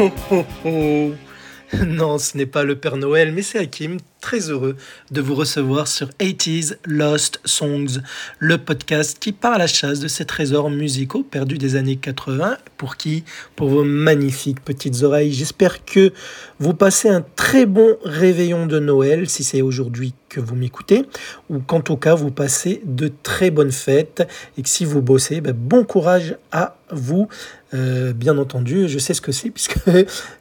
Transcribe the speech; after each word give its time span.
Non, 1.86 2.18
ce 2.18 2.36
n'est 2.36 2.46
pas 2.46 2.64
le 2.64 2.74
Père 2.74 2.96
Noël, 2.96 3.32
mais 3.32 3.42
c'est 3.42 3.58
Hakim, 3.58 3.98
très 4.20 4.50
heureux 4.50 4.76
de 5.12 5.20
vous 5.20 5.36
recevoir 5.36 5.86
sur 5.86 6.08
80s 6.18 6.76
Lost 6.84 7.40
Songs, 7.44 8.00
le 8.40 8.58
podcast 8.58 9.18
qui 9.20 9.30
part 9.30 9.52
à 9.52 9.58
la 9.58 9.66
chasse 9.68 10.00
de 10.00 10.08
ces 10.08 10.24
trésors 10.24 10.68
musicaux 10.68 11.22
perdus 11.22 11.58
des 11.58 11.76
années 11.76 11.96
80. 11.96 12.56
Pour 12.76 12.96
qui 12.96 13.22
Pour 13.54 13.68
vos 13.68 13.84
magnifiques 13.84 14.64
petites 14.64 15.02
oreilles. 15.02 15.32
J'espère 15.32 15.84
que 15.84 16.12
vous 16.58 16.74
passez 16.74 17.08
un 17.08 17.24
très 17.36 17.66
bon 17.66 17.96
réveillon 18.04 18.66
de 18.66 18.80
Noël, 18.80 19.28
si 19.28 19.44
c'est 19.44 19.62
aujourd'hui 19.62 20.12
que 20.28 20.40
vous 20.40 20.56
m'écoutez, 20.56 21.04
ou 21.50 21.60
qu'en 21.60 21.82
tout 21.82 21.96
cas 21.96 22.14
vous 22.14 22.30
passez 22.30 22.80
de 22.84 23.12
très 23.22 23.50
bonnes 23.50 23.72
fêtes, 23.72 24.26
et 24.58 24.62
que 24.62 24.68
si 24.68 24.84
vous 24.84 25.02
bossez, 25.02 25.40
ben, 25.40 25.52
bon 25.52 25.84
courage 25.84 26.36
à 26.50 26.76
vous. 26.90 27.28
Euh, 27.72 28.12
bien 28.12 28.36
entendu, 28.38 28.88
je 28.88 28.98
sais 28.98 29.14
ce 29.14 29.20
que 29.20 29.30
c'est 29.32 29.50
puisque 29.50 29.78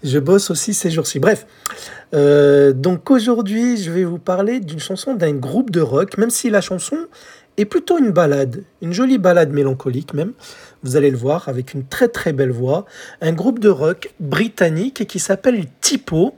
je 0.03 0.19
bosse 0.19 0.49
aussi 0.49 0.73
ces 0.73 0.89
jours-ci. 0.89 1.19
Bref, 1.19 1.45
euh, 2.13 2.73
donc 2.73 3.11
aujourd'hui, 3.11 3.77
je 3.77 3.91
vais 3.91 4.03
vous 4.03 4.17
parler 4.17 4.59
d'une 4.59 4.79
chanson 4.79 5.13
d'un 5.13 5.33
groupe 5.33 5.69
de 5.69 5.81
rock, 5.81 6.17
même 6.17 6.31
si 6.31 6.49
la 6.49 6.61
chanson 6.61 6.97
est 7.57 7.65
plutôt 7.65 7.97
une 7.97 8.11
balade, 8.11 8.63
une 8.81 8.93
jolie 8.93 9.17
balade 9.17 9.51
mélancolique 9.51 10.13
même. 10.13 10.31
Vous 10.81 10.95
allez 10.95 11.11
le 11.11 11.17
voir 11.17 11.49
avec 11.49 11.73
une 11.73 11.85
très 11.85 12.07
très 12.07 12.31
belle 12.31 12.51
voix. 12.51 12.85
Un 13.21 13.33
groupe 13.33 13.59
de 13.59 13.67
rock 13.67 14.13
britannique 14.19 15.05
qui 15.07 15.19
s'appelle 15.19 15.65
Tipo 15.81 16.37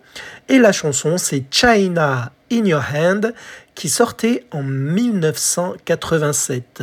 et 0.50 0.58
la 0.58 0.72
chanson 0.72 1.20
c'est 1.20 1.44
China 1.52 2.31
in 2.52 2.66
Your 2.66 2.81
Hand 2.94 3.36
qui 3.76 3.88
sortait 3.88 4.45
en 4.52 4.64
1987. 4.64 6.81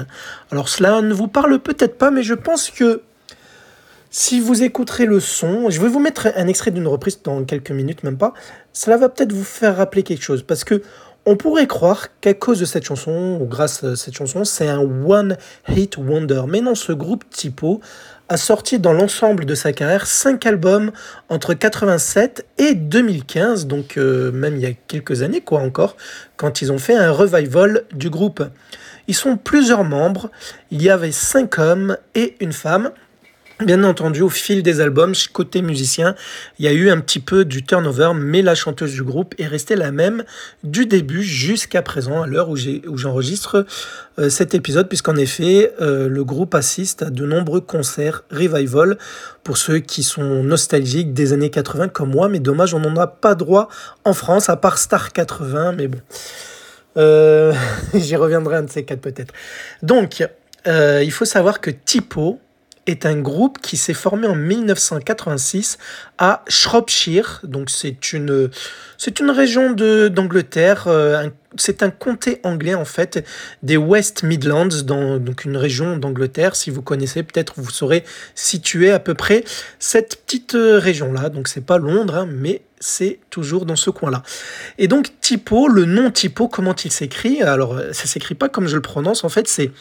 Alors 0.53 0.69
cela 0.69 1.03
ne 1.03 1.13
vous 1.13 1.27
parle 1.27 1.59
peut-être 1.59 1.99
pas, 1.99 2.13
mais 2.13 2.23
je 2.23 2.35
pense 2.35 2.71
que 2.71 3.03
si 4.11 4.41
vous 4.41 4.63
écouterez 4.63 5.07
le 5.07 5.21
son, 5.21 5.71
je 5.71 5.81
vais 5.81 5.89
vous 5.89 6.01
mettre 6.01 6.29
un 6.35 6.47
extrait 6.47 6.71
d'une 6.71 6.87
reprise 6.87 7.21
dans 7.23 7.45
quelques 7.45 7.71
minutes, 7.71 8.03
même 8.05 8.17
pas. 8.17 8.33
Cela 8.73 8.97
va 8.97 9.09
peut-être 9.09 9.33
vous 9.33 9.45
faire 9.45 9.77
rappeler 9.77 10.03
quelque 10.03 10.23
chose, 10.23 10.43
parce 10.43 10.65
que 10.65 10.83
on 11.27 11.37
pourrait 11.37 11.67
croire 11.67 12.09
qu'à 12.23 12.33
cause 12.33 12.59
de 12.59 12.65
cette 12.65 12.85
chanson, 12.85 13.39
ou 13.39 13.45
grâce 13.45 13.85
à 13.85 13.97
cette 13.97 14.15
chanson, 14.15 14.45
c'est 14.45 14.69
un 14.69 14.79
one 14.81 15.37
hit 15.69 15.99
wonder. 15.99 16.45
Mais 16.49 16.63
non, 16.63 16.75
ce 16.75 16.93
groupe 16.93 17.29
Typo 17.29 17.83
a 18.31 18.39
sorti 18.39 18.79
dans 18.79 18.95
l'ensemble 18.95 19.45
de 19.45 19.55
sa 19.55 19.73
carrière 19.73 20.07
5 20.07 20.47
albums 20.47 20.91
entre 21.29 21.53
87 21.53 22.47
et 22.57 22.75
2015, 22.75 23.67
donc 23.67 23.99
euh, 23.99 24.33
même 24.33 24.57
il 24.57 24.63
y 24.63 24.67
a 24.67 24.73
quelques 24.73 25.23
années 25.23 25.43
quoi 25.43 25.61
encore, 25.61 25.97
quand 26.37 26.63
ils 26.63 26.73
ont 26.73 26.79
fait 26.79 26.95
un 26.95 27.11
revival 27.11 27.85
du 27.93 28.09
groupe. 28.09 28.43
Ils 29.07 29.15
sont 29.15 29.37
plusieurs 29.37 29.85
membres, 29.85 30.31
il 30.71 30.83
y 30.83 30.89
avait 30.89 31.13
5 31.13 31.59
hommes 31.59 31.97
et 32.15 32.37
une 32.41 32.53
femme. 32.53 32.91
Bien 33.65 33.83
entendu, 33.83 34.23
au 34.23 34.29
fil 34.29 34.63
des 34.63 34.81
albums, 34.81 35.15
côté 35.33 35.63
musicien, 35.63 36.15
il 36.61 36.65
y 36.65 36.69
a 36.69 36.73
eu 36.73 36.91
un 36.91 37.01
petit 37.01 37.19
peu 37.19 37.45
du 37.45 37.65
turnover, 37.65 38.13
mais 38.15 38.41
la 38.41 38.55
chanteuse 38.55 38.93
du 38.93 39.03
groupe 39.03 39.35
est 39.39 39.49
restée 39.49 39.75
la 39.75 39.91
même 39.91 40.23
du 40.63 40.87
début 40.87 41.25
jusqu'à 41.25 41.83
présent, 41.83 42.23
à 42.23 42.29
l'heure 42.29 42.51
où 42.51 42.57
j'enregistre 42.97 43.67
euh, 44.21 44.29
cet 44.31 44.55
épisode, 44.55 44.87
puisqu'en 44.87 45.17
effet, 45.17 45.73
euh, 45.81 46.09
le 46.09 46.23
groupe 46.23 46.55
assiste 46.55 47.03
à 47.03 47.11
de 47.11 47.27
nombreux 47.27 47.61
concerts 47.61 48.23
revival 48.31 48.97
pour 49.43 49.59
ceux 49.59 49.81
qui 49.81 50.05
sont 50.05 50.45
nostalgiques 50.45 51.13
des 51.13 51.33
années 51.33 51.51
80 51.51 51.89
comme 51.89 52.13
moi, 52.13 52.29
mais 52.29 52.39
dommage, 52.39 52.75
on 52.75 52.81
n'en 52.81 52.97
a 52.97 53.09
pas 53.09 53.35
droit 53.35 53.69
en 54.05 54.13
France, 54.13 54.49
à 54.49 54.57
part 54.57 54.79
Star 54.79 55.13
80, 55.13 55.73
mais 55.73 55.89
bon. 55.89 55.99
Euh, 56.97 57.53
j'y 57.95 58.15
reviendrai 58.15 58.59
un 58.59 58.63
de 58.63 58.71
ces 58.71 58.85
quatre 58.85 59.01
peut-être. 59.01 59.35
Donc, 59.83 60.25
il 60.65 61.11
faut 61.11 61.25
savoir 61.25 61.61
que 61.61 61.71
Tipo, 61.71 62.39
est 62.89 63.07
un 63.07 63.17
groupe 63.17 63.59
qui 63.61 63.77
s'est 63.77 63.95
formé 63.95 64.27
en 64.27 64.35
1986 64.35 65.79
à 66.17 66.43
Shropshire. 66.49 67.41
Donc 67.45 67.71
c'est 67.71 68.13
une, 68.13 68.51
c'est 68.97 69.21
une 69.21 69.31
région 69.31 69.73
de, 69.73 70.09
d'Angleterre. 70.09 70.85
Euh, 70.87 71.29
c'est 71.57 71.83
un 71.83 71.91
comté 71.91 72.41
anglais 72.45 72.75
en 72.75 72.85
fait 72.85 73.25
des 73.63 73.77
West 73.77 74.23
Midlands, 74.23 74.69
dans 74.85 75.19
donc 75.19 75.45
une 75.45 75.57
région 75.57 75.97
d'Angleterre. 75.97 76.57
Si 76.57 76.71
vous 76.71 76.83
connaissez, 76.83 77.23
peut-être 77.23 77.55
vous 77.57 77.71
saurez 77.71 78.05
situer 78.35 78.91
à 78.91 78.99
peu 78.99 79.15
près 79.15 79.45
cette 79.79 80.25
petite 80.25 80.55
euh, 80.55 80.79
région-là. 80.79 81.29
Donc 81.29 81.49
c'est 81.49 81.65
pas 81.65 81.79
Londres, 81.79 82.17
hein, 82.17 82.29
mais 82.31 82.63
c'est 82.81 83.19
toujours 83.29 83.67
dans 83.67 83.77
ce 83.77 83.91
coin-là. 83.91 84.23
Et 84.79 84.89
donc 84.89 85.11
Typo, 85.21 85.69
le 85.69 85.85
nom 85.85 86.11
Typo, 86.11 86.49
comment 86.49 86.75
il 86.85 86.93
s'écrit? 86.93 87.43
Alors 87.43 87.79
ça 87.93 88.07
s'écrit 88.07 88.35
pas 88.35 88.49
comme 88.49 88.67
je 88.67 88.77
le 88.77 88.83
prononce. 88.83 89.25
En 89.25 89.29
fait, 89.29 89.47
c'est 89.47 89.73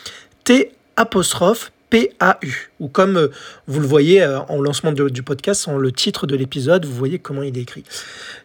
T 0.44 0.72
apostrophe 0.95 1.72
PAU, 1.90 2.52
ou 2.80 2.88
comme 2.88 3.18
euh, 3.18 3.28
vous 3.68 3.80
le 3.80 3.88
voyez 3.88 4.22
euh, 4.22 4.40
en 4.50 4.62
lancement 4.62 4.92
du 4.92 5.24
podcast, 5.24 5.68
en 5.68 5.78
le 5.78 5.92
titre 5.92 6.28
de 6.28 6.36
l'épisode, 6.36 6.86
vous 6.86 6.96
voyez 6.96 7.20
comment 7.20 7.44
il 7.44 7.58
est 7.58 7.62
écrit. 7.62 7.84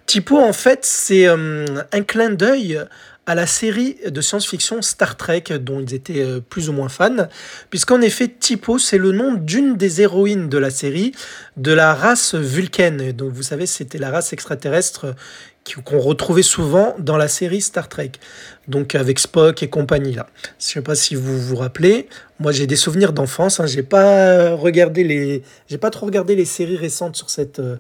Typo, 0.06 0.38
en 0.38 0.52
fait, 0.52 0.84
c'est 0.84 1.26
euh, 1.26 1.64
un 1.92 2.02
clin 2.02 2.30
d'œil 2.30 2.80
à 3.24 3.36
la 3.36 3.46
série 3.46 3.98
de 4.04 4.20
science-fiction 4.20 4.82
Star 4.82 5.16
Trek 5.16 5.44
dont 5.60 5.80
ils 5.80 5.94
étaient 5.94 6.26
plus 6.48 6.68
ou 6.68 6.72
moins 6.72 6.88
fans, 6.88 7.28
puisqu'en 7.70 8.00
effet 8.00 8.26
Typo 8.26 8.80
c'est 8.80 8.98
le 8.98 9.12
nom 9.12 9.34
d'une 9.34 9.76
des 9.76 10.00
héroïnes 10.00 10.48
de 10.48 10.58
la 10.58 10.70
série, 10.70 11.12
de 11.56 11.70
la 11.70 11.94
race 11.94 12.34
vulcaine. 12.34 13.12
Donc 13.12 13.32
vous 13.32 13.44
savez 13.44 13.66
c'était 13.66 13.98
la 13.98 14.10
race 14.10 14.32
extraterrestre 14.32 15.14
qu'on 15.84 16.00
retrouvait 16.00 16.42
souvent 16.42 16.94
dans 16.98 17.16
la 17.16 17.28
série 17.28 17.60
Star 17.60 17.88
Trek. 17.88 18.12
Donc 18.68 18.94
avec 18.94 19.18
Spock 19.18 19.62
et 19.62 19.68
compagnie 19.68 20.12
là. 20.12 20.26
Je 20.58 20.66
sais 20.66 20.82
pas 20.82 20.94
si 20.94 21.14
vous 21.14 21.38
vous 21.38 21.56
rappelez. 21.56 22.08
Moi 22.40 22.52
j'ai 22.52 22.66
des 22.66 22.76
souvenirs 22.76 23.12
d'enfance. 23.12 23.60
Hein. 23.60 23.66
J'ai 23.66 23.82
pas 23.82 24.54
regardé 24.54 25.04
les, 25.04 25.42
j'ai 25.68 25.78
pas 25.78 25.90
trop 25.90 26.06
regardé 26.06 26.34
les 26.34 26.44
séries 26.44 26.76
récentes 26.76 27.16
sur 27.16 27.30
cette, 27.30 27.60
euh, 27.60 27.76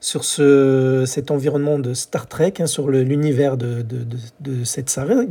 sur 0.00 0.24
ce, 0.24 1.04
cet 1.06 1.30
environnement 1.30 1.78
de 1.78 1.94
Star 1.94 2.26
Trek, 2.26 2.54
hein, 2.58 2.66
sur 2.66 2.90
l'univers 2.90 3.56
de, 3.56 3.82
de, 3.82 3.98
de, 4.04 4.18
de, 4.40 4.64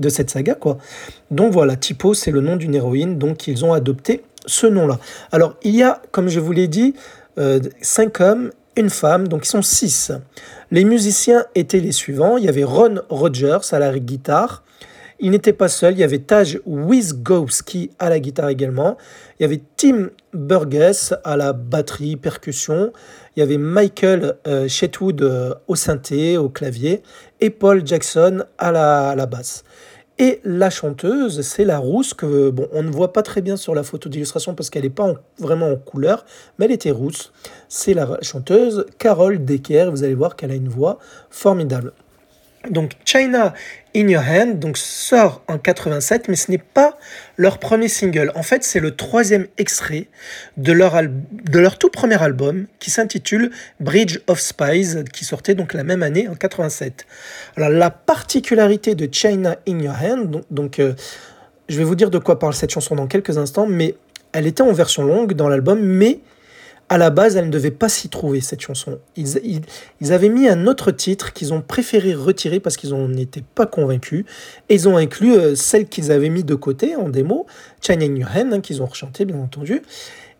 cette 0.10 0.30
saga, 0.30 0.56
quoi. 0.56 0.78
Donc 1.32 1.52
voilà, 1.52 1.76
Typo 1.76 2.14
c'est 2.14 2.32
le 2.32 2.42
nom 2.42 2.56
d'une 2.56 2.76
héroïne. 2.76 3.18
Donc 3.18 3.48
ils 3.48 3.66
ont 3.66 3.74
adopté 3.74 4.24
ce 4.46 4.68
nom-là. 4.68 5.00
Alors 5.32 5.56
il 5.64 5.76
y 5.76 5.84
a, 5.84 6.02
comme 6.12 6.30
je 6.30 6.40
vous 6.40 6.52
l'ai 6.52 6.68
dit, 6.68 6.94
euh, 7.38 7.60
cinq 7.82 8.20
hommes 8.22 8.52
une 8.80 8.90
femme, 8.90 9.28
donc 9.28 9.46
ils 9.46 9.50
sont 9.50 9.62
six. 9.62 10.12
Les 10.72 10.84
musiciens 10.84 11.46
étaient 11.56 11.80
les 11.80 11.92
suivants. 11.92 12.38
Il 12.38 12.46
y 12.46 12.50
avait 12.50 12.64
Ron 12.64 13.00
Rogers 13.10 13.72
à 13.72 13.80
la 13.80 13.98
guitare. 14.00 14.64
Il 15.20 15.32
n'était 15.32 15.54
pas 15.54 15.68
seul, 15.68 15.94
il 15.94 16.00
y 16.00 16.04
avait 16.04 16.20
Taj 16.20 16.60
Wizgowski 16.66 17.92
à 18.00 18.10
la 18.10 18.20
guitare 18.20 18.48
également. 18.50 18.98
Il 19.38 19.44
y 19.44 19.46
avait 19.46 19.62
Tim 19.76 20.10
Burgess 20.34 21.14
à 21.26 21.36
la 21.36 21.52
batterie, 21.52 22.16
percussion. 22.16 22.94
Il 23.36 23.42
y 23.42 23.44
avait 23.44 23.58
Michael 23.58 24.36
euh, 24.48 24.70
Shetwood 24.70 25.22
euh, 25.22 25.54
au 25.68 25.76
synthé, 25.76 26.38
au 26.38 26.48
clavier. 26.48 27.04
Et 27.42 27.50
Paul 27.50 27.86
Jackson 27.86 28.46
à 28.58 28.72
la 28.72 29.26
basse. 29.26 29.66
Et 30.22 30.42
la 30.44 30.70
chanteuse, 30.70 31.42
c'est 31.44 31.64
la 31.64 31.78
rousse 31.78 32.14
que 32.14 32.50
bon, 32.50 32.68
on 32.74 32.84
ne 32.84 32.92
voit 32.92 33.14
pas 33.14 33.24
très 33.24 33.42
bien 33.42 33.56
sur 33.56 33.74
la 33.74 33.84
photo 33.84 34.10
d'illustration 34.10 34.54
parce 34.54 34.70
qu'elle 34.70 34.84
n'est 34.84 34.90
pas 34.90 35.14
vraiment 35.38 35.72
en 35.72 35.78
couleur, 35.78 36.26
mais 36.58 36.66
elle 36.66 36.74
était 36.74 36.92
rousse. 36.92 37.32
C'est 37.70 37.94
la 37.94 38.18
chanteuse 38.22 38.86
Carole 38.98 39.46
Decker. 39.46 39.90
Vous 39.90 40.04
allez 40.04 40.16
voir 40.16 40.36
qu'elle 40.36 40.52
a 40.52 40.56
une 40.56 40.68
voix 40.68 41.00
formidable. 41.30 41.94
Donc 42.68 42.92
China 43.06 43.54
in 43.96 44.08
Your 44.10 44.22
Hand 44.22 44.60
donc 44.60 44.78
sort 44.78 45.44
en 45.48 45.58
87, 45.58 46.28
mais 46.28 46.36
ce 46.36 46.52
n'est 46.52 46.58
pas 46.58 46.98
leur 47.38 47.58
premier 47.58 47.88
single. 47.88 48.32
En 48.36 48.44
fait, 48.44 48.64
c'est 48.64 48.82
le 48.82 48.96
troisième 48.96 49.48
extrait 49.58 50.08
de 50.58 50.74
leur, 50.74 51.78
tout 51.78 51.90
premier 51.90 52.22
album 52.22 52.68
qui 52.80 52.92
s'intitule 52.92 53.52
Bridge 53.80 54.20
of 54.28 54.40
Spies, 54.40 55.06
qui 55.14 55.24
sortait 55.24 55.56
donc 55.56 55.74
la 55.74 55.84
même 55.84 56.04
année 56.04 56.28
en 56.28 56.36
87. 56.36 57.06
Alors 57.56 57.70
la 57.70 57.90
particularité 57.90 58.94
de 58.94 59.08
China 59.12 59.56
in 59.68 59.80
Your 59.80 59.96
Hand, 60.02 60.44
donc, 60.52 60.80
euh, 60.80 60.94
je 61.70 61.78
vais 61.78 61.86
vous 61.86 61.96
dire 61.96 62.10
de 62.10 62.20
quoi 62.20 62.40
parle 62.40 62.54
cette 62.54 62.72
chanson 62.72 62.96
dans 62.96 63.08
quelques 63.08 63.38
instants, 63.38 63.68
mais 63.68 63.96
elle 64.34 64.48
était 64.48 64.64
en 64.64 64.74
version 64.74 65.04
longue 65.04 65.34
dans 65.34 65.48
l'album, 65.48 65.80
mais 65.80 66.20
à 66.90 66.98
la 66.98 67.12
base, 67.12 67.38
elle 67.38 67.46
ne 67.46 67.52
devait 67.52 67.72
pas 67.72 67.88
s'y 67.88 68.10
trouver, 68.10 68.42
cette 68.42 68.62
chanson. 68.62 69.00
Ils, 69.16 70.12
avaient 70.12 70.30
mis 70.30 70.48
un 70.48 70.66
autre 70.66 70.90
titre 70.92 71.34
qu'ils 71.34 71.54
ont 71.54 71.62
préféré 71.62 72.16
retirer 72.16 72.60
parce 72.60 72.78
qu'ils 72.78 72.90
n'en 72.90 73.14
étaient 73.14 73.44
pas 73.56 73.68
convaincus. 73.68 74.26
Et 74.70 74.76
ils 74.76 74.90
ont 74.90 74.98
inclus 74.98 75.34
euh, 75.34 75.56
celle 75.56 75.88
qu'ils 75.88 76.12
avaient 76.12 76.30
mis 76.30 76.44
de 76.44 76.56
côté 76.56 76.96
en 76.96 77.10
démo, 77.10 77.46
China 77.80 78.08
New 78.08 78.26
Hand, 78.26 78.54
hein, 78.54 78.60
qu'ils 78.60 78.82
ont 78.82 78.88
rechanté, 78.88 79.26
bien 79.26 79.38
entendu. 79.38 79.84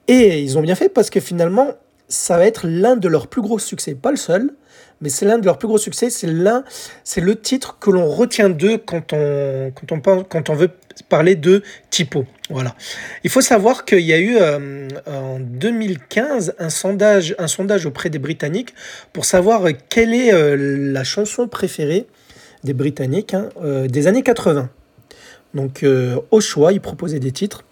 Et 0.08 0.42
ils 0.42 0.58
ont 0.58 0.62
bien 0.62 0.74
fait 0.74 0.90
parce 0.90 1.12
que 1.12 1.20
finalement, 1.20 1.76
ça 2.08 2.38
va 2.38 2.46
être 2.46 2.68
l'un 2.68 2.96
de 2.96 3.08
leurs 3.08 3.28
plus 3.28 3.44
gros 3.44 3.60
succès. 3.60 3.94
Pas 3.94 4.10
le 4.10 4.18
seul, 4.18 4.52
mais 5.02 5.10
c'est 5.10 5.26
l'un 5.26 5.38
de 5.38 5.46
leurs 5.46 5.58
plus 5.58 5.68
gros 5.68 5.78
succès. 5.78 6.10
C'est 6.10 6.28
l'un, 6.28 6.64
c'est 7.04 7.22
le 7.22 7.40
titre 7.40 7.78
que 7.80 7.90
l'on 7.90 8.08
retient 8.10 8.50
d'eux 8.50 8.78
quand 8.78 9.14
on, 9.14 9.72
quand 9.74 10.08
on, 10.08 10.24
quand 10.24 10.50
on 10.50 10.54
veut 10.54 10.72
parler 11.08 11.36
de 11.36 11.64
typo. 11.90 12.26
Voilà. 12.50 12.76
Il 13.24 13.30
faut 13.30 13.42
savoir 13.42 13.86
qu'il 13.86 14.02
y 14.02 14.14
a 14.14 14.18
eu 14.18 14.38
euh, 14.38 14.88
en 15.06 15.40
2015 15.40 16.56
un 16.60 16.70
sondage, 16.70 17.36
un 17.38 17.48
sondage 17.48 17.86
auprès 17.86 18.10
des 18.10 18.20
Britanniques 18.20 18.74
pour 19.14 19.26
savoir 19.26 19.64
quelle 19.88 20.14
est 20.14 20.34
euh, 20.34 20.56
la 20.92 21.04
chanson 21.04 21.48
préférée 21.48 22.08
des 22.64 22.74
Britanniques 22.74 23.34
hein, 23.34 23.50
euh, 23.64 23.88
des 23.88 24.08
années 24.08 24.24
80. 24.24 24.70
Donc 25.54 25.84
au 26.30 26.42
choix, 26.42 26.74
ils 26.74 26.82
proposaient 26.82 27.20
des 27.20 27.32
titres. 27.32 27.64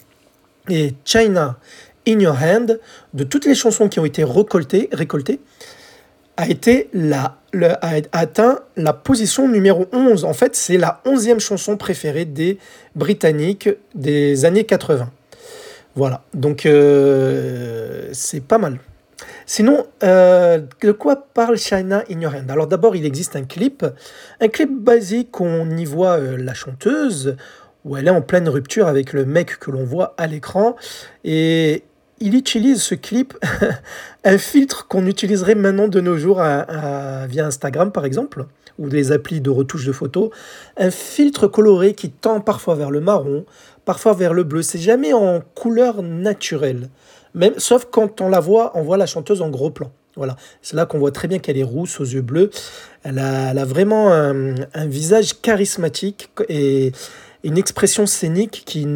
Et 0.67 0.93
China 1.05 1.59
in 2.07 2.19
Your 2.19 2.35
Hand, 2.41 2.79
de 3.13 3.23
toutes 3.23 3.45
les 3.45 3.53
chansons 3.53 3.87
qui 3.87 3.99
ont 3.99 4.05
été 4.05 4.23
récoltées 4.23 5.39
a 6.37 6.47
été 6.47 6.89
la, 6.93 7.39
atteint 8.11 8.59
la 8.75 8.93
position 8.93 9.47
numéro 9.47 9.87
11. 9.91 10.23
En 10.23 10.33
fait, 10.33 10.55
c'est 10.55 10.77
la 10.77 11.01
onzième 11.05 11.39
chanson 11.39 11.77
préférée 11.77 12.25
des 12.25 12.59
Britanniques 12.95 13.69
des 13.95 14.45
années 14.45 14.63
80. 14.63 15.09
Voilà, 15.95 16.21
donc 16.35 16.67
euh, 16.67 18.09
c'est 18.13 18.43
pas 18.43 18.59
mal. 18.59 18.79
Sinon, 19.47 19.87
euh, 20.03 20.61
de 20.81 20.91
quoi 20.91 21.27
parle 21.33 21.57
China 21.57 22.03
in 22.11 22.21
Your 22.21 22.35
Hand 22.35 22.51
Alors 22.51 22.67
d'abord, 22.67 22.95
il 22.95 23.05
existe 23.05 23.35
un 23.35 23.45
clip, 23.45 23.83
un 24.39 24.47
clip 24.47 24.69
basique 24.71 25.41
on 25.41 25.75
y 25.75 25.85
voit 25.85 26.19
euh, 26.19 26.37
la 26.37 26.53
chanteuse, 26.53 27.35
où 27.83 27.97
elle 27.97 28.07
est 28.07 28.11
en 28.11 28.21
pleine 28.21 28.47
rupture 28.47 28.87
avec 28.87 29.13
le 29.13 29.25
mec 29.25 29.57
que 29.57 29.71
l'on 29.71 29.85
voit 29.85 30.13
à 30.17 30.27
l'écran, 30.27 30.75
et 31.23 31.83
il 32.19 32.35
utilise 32.35 32.81
ce 32.81 32.95
clip, 32.95 33.33
un 34.23 34.37
filtre 34.37 34.87
qu'on 34.87 35.05
utiliserait 35.05 35.55
maintenant 35.55 35.87
de 35.87 36.01
nos 36.01 36.17
jours 36.17 36.37
via 36.37 37.45
Instagram 37.45 37.91
par 37.91 38.05
exemple, 38.05 38.45
ou 38.79 38.89
des 38.89 39.11
applis 39.11 39.41
de 39.41 39.49
retouche 39.49 39.85
de 39.85 39.91
photos, 39.91 40.29
un 40.77 40.91
filtre 40.91 41.47
coloré 41.47 41.93
qui 41.93 42.09
tend 42.09 42.41
parfois 42.41 42.75
vers 42.75 42.91
le 42.91 43.01
marron, 43.01 43.45
parfois 43.85 44.13
vers 44.13 44.33
le 44.33 44.43
bleu. 44.43 44.61
C'est 44.61 44.79
jamais 44.79 45.13
en 45.13 45.41
couleur 45.55 46.03
naturelle, 46.03 46.89
même, 47.33 47.53
sauf 47.57 47.87
quand 47.89 48.21
on 48.21 48.29
la 48.29 48.39
voit, 48.39 48.71
on 48.75 48.83
voit 48.83 48.97
la 48.97 49.05
chanteuse 49.05 49.41
en 49.41 49.49
gros 49.49 49.69
plan. 49.71 49.91
Voilà, 50.15 50.35
c'est 50.63 50.75
là 50.75 50.87
qu'on 50.87 50.97
voit 50.97 51.11
très 51.11 51.27
bien 51.27 51.37
qu'elle 51.37 51.57
est 51.57 51.63
rousse 51.63 51.99
aux 51.99 52.05
yeux 52.05 52.23
bleus. 52.23 52.49
Elle 53.03 53.19
a, 53.19 53.65
vraiment 53.65 54.11
un, 54.11 54.85
visage 54.87 55.39
charismatique 55.41 56.29
et 56.49 56.91
une 57.43 57.57
expression 57.57 58.07
scénique 58.07 58.63
qui, 58.65 58.87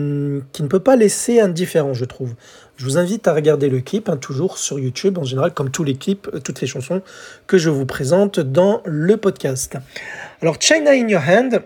qui, 0.52 0.64
ne 0.64 0.68
peut 0.68 0.80
pas 0.80 0.96
laisser 0.96 1.40
indifférent, 1.40 1.94
je 1.94 2.06
trouve. 2.06 2.34
Je 2.82 2.86
vous 2.88 2.98
invite 2.98 3.28
à 3.28 3.36
regarder 3.36 3.70
le 3.70 3.80
clip, 3.80 4.10
hein, 4.10 4.18
toujours 4.18 4.58
sur 4.58 4.80
YouTube, 4.80 5.20
en 5.20 5.24
général, 5.24 5.54
comme 5.54 5.70
tous 5.70 5.84
les 5.84 5.94
clips, 5.94 6.28
euh, 6.34 6.40
toutes 6.40 6.62
les 6.62 6.68
chansons 6.68 7.04
que 7.46 7.60
je 7.60 7.70
vous 7.70 7.86
présente 7.86 8.40
dans 8.40 8.82
le 8.86 9.18
podcast. 9.18 9.78
Alors, 10.42 10.56
China 10.60 10.90
in 10.90 11.08
Your 11.08 11.22
Hand, 11.22 11.62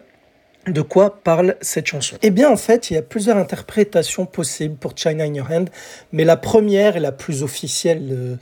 de 0.68 0.82
quoi 0.82 1.22
parle 1.24 1.56
cette 1.62 1.88
chanson? 1.88 2.18
Eh 2.22 2.32
bien, 2.32 2.50
en 2.50 2.58
fait, 2.58 2.90
il 2.90 2.96
y 2.96 2.98
a 2.98 3.02
plusieurs 3.02 3.38
interprétations 3.38 4.26
possibles 4.26 4.76
pour 4.76 4.94
China 4.96 5.24
in 5.24 5.34
Your 5.34 5.50
Hand, 5.50 5.70
mais 6.12 6.26
la 6.26 6.38
première 6.38 6.98
et 6.98 7.00
la 7.00 7.12
plus 7.12 7.44
officielle 7.44 8.10
euh, 8.12 8.36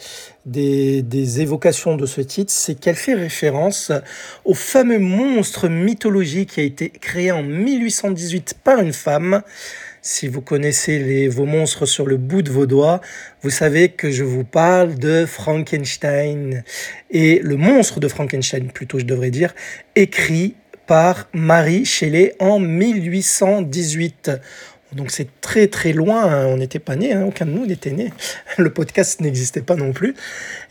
des, 0.46 1.02
des 1.02 1.42
évocations 1.42 1.96
de 1.96 2.06
ce 2.06 2.22
titre, 2.22 2.52
c'est 2.52 2.76
qu'elle 2.76 2.96
fait 2.96 3.16
référence 3.16 3.92
au 4.46 4.54
fameux 4.54 5.00
monstre 5.00 5.68
mythologique 5.68 6.52
qui 6.52 6.60
a 6.62 6.64
été 6.64 6.90
créé 6.90 7.32
en 7.32 7.44
1818 7.44 8.56
par 8.64 8.80
une 8.80 8.94
femme 8.94 9.44
si 10.06 10.28
vous 10.28 10.42
connaissez 10.42 11.00
les, 11.00 11.30
vos 11.30 11.46
monstres 11.46 11.86
sur 11.86 12.06
le 12.06 12.18
bout 12.18 12.42
de 12.42 12.52
vos 12.52 12.66
doigts, 12.66 13.00
vous 13.42 13.50
savez 13.50 13.88
que 13.88 14.12
je 14.12 14.26
vous 14.26 14.44
parle 14.44 14.96
de 14.96 15.26
Frankenstein. 15.26 16.66
Et 17.10 17.40
le 17.40 17.56
monstre 17.56 18.02
de 18.02 18.10
Frankenstein, 18.10 18.70
plutôt 18.70 19.00
je 19.00 19.06
devrais 19.06 19.32
dire, 19.32 19.56
écrit 19.96 20.56
par 20.88 21.28
Marie 21.34 21.86
Shelley 21.86 22.36
en 22.40 22.60
1818. 22.60 24.32
Donc 24.94 25.10
c'est 25.10 25.28
très 25.42 25.68
très 25.68 25.92
loin, 25.92 26.26
hein. 26.26 26.46
on 26.48 26.58
n'était 26.58 26.80
pas 26.80 26.96
né, 26.96 27.14
hein. 27.14 27.24
aucun 27.26 27.46
de 27.46 27.52
nous 27.52 27.66
n'était 27.66 27.92
né, 27.92 28.14
le 28.58 28.72
podcast 28.72 29.22
n'existait 29.22 29.62
pas 29.62 29.76
non 29.76 29.92
plus. 29.92 30.16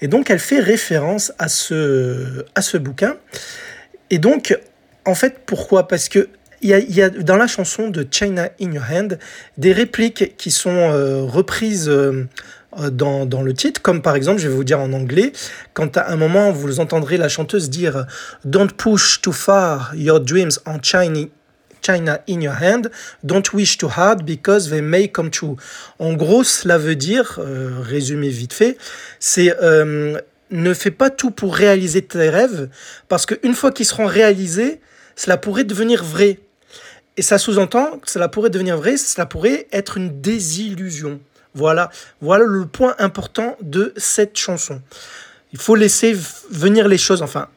Et 0.00 0.06
donc 0.06 0.30
elle 0.30 0.38
fait 0.38 0.60
référence 0.60 1.32
à 1.38 1.48
ce, 1.48 2.44
à 2.54 2.62
ce 2.62 2.76
bouquin. 2.76 3.16
Et 4.10 4.18
donc, 4.18 4.56
en 5.06 5.14
fait, 5.14 5.38
pourquoi? 5.46 5.88
Parce 5.88 6.10
que 6.10 6.28
il 6.60 6.70
y, 6.70 7.02
a, 7.02 7.10
dans 7.10 7.36
la 7.36 7.48
chanson 7.48 7.88
de 7.88 8.06
China 8.08 8.48
in 8.60 8.70
Your 8.70 8.84
Hand 8.88 9.18
des 9.58 9.72
répliques 9.72 10.36
qui 10.36 10.52
sont 10.52 10.70
euh, 10.70 11.22
reprises 11.22 11.88
euh, 11.88 12.28
dans, 12.90 13.26
dans, 13.26 13.42
le 13.42 13.54
titre, 13.54 13.82
comme 13.82 14.02
par 14.02 14.16
exemple, 14.16 14.40
je 14.40 14.48
vais 14.48 14.54
vous 14.54 14.64
dire 14.64 14.80
en 14.80 14.92
anglais, 14.92 15.32
quand 15.74 15.96
à 15.96 16.10
un 16.10 16.16
moment 16.16 16.52
vous 16.52 16.80
entendrez 16.80 17.16
la 17.16 17.28
chanteuse 17.28 17.70
dire 17.70 18.06
Don't 18.44 18.68
push 18.76 19.20
too 19.20 19.32
far 19.32 19.94
your 19.94 20.20
dreams 20.20 20.58
on 20.66 20.80
China, 20.80 21.26
China 21.82 22.20
in 22.28 22.40
your 22.40 22.54
hand, 22.54 22.90
don't 23.22 23.52
wish 23.52 23.78
too 23.78 23.88
hard 23.88 24.24
because 24.24 24.70
they 24.70 24.80
may 24.80 25.08
come 25.08 25.30
true. 25.30 25.56
En 25.98 26.14
gros, 26.14 26.44
cela 26.44 26.78
veut 26.78 26.96
dire, 26.96 27.38
euh, 27.38 27.70
résumé 27.82 28.28
vite 28.28 28.52
fait, 28.52 28.76
c'est 29.18 29.52
ne 30.52 30.74
fais 30.74 30.90
pas 30.90 31.10
tout 31.10 31.30
pour 31.30 31.54
réaliser 31.56 32.02
tes 32.02 32.28
rêves, 32.28 32.68
parce 33.08 33.26
qu'une 33.26 33.54
fois 33.54 33.72
qu'ils 33.72 33.86
seront 33.86 34.06
réalisés, 34.06 34.80
cela 35.16 35.36
pourrait 35.36 35.64
devenir 35.64 36.04
vrai. 36.04 36.38
Et 37.16 37.22
ça 37.22 37.38
sous-entend 37.38 37.98
que 37.98 38.10
cela 38.10 38.28
pourrait 38.28 38.50
devenir 38.50 38.76
vrai, 38.76 38.96
cela 38.96 39.26
pourrait 39.26 39.66
être 39.72 39.96
une 39.96 40.20
désillusion. 40.20 41.20
Voilà, 41.54 41.90
voilà 42.20 42.44
le 42.44 42.66
point 42.66 42.94
important 42.98 43.56
de 43.60 43.92
cette 43.96 44.36
chanson. 44.36 44.80
Il 45.52 45.58
faut 45.58 45.74
laisser 45.74 46.16
venir 46.50 46.88
les 46.88 46.98
choses, 46.98 47.22
enfin, 47.22 47.48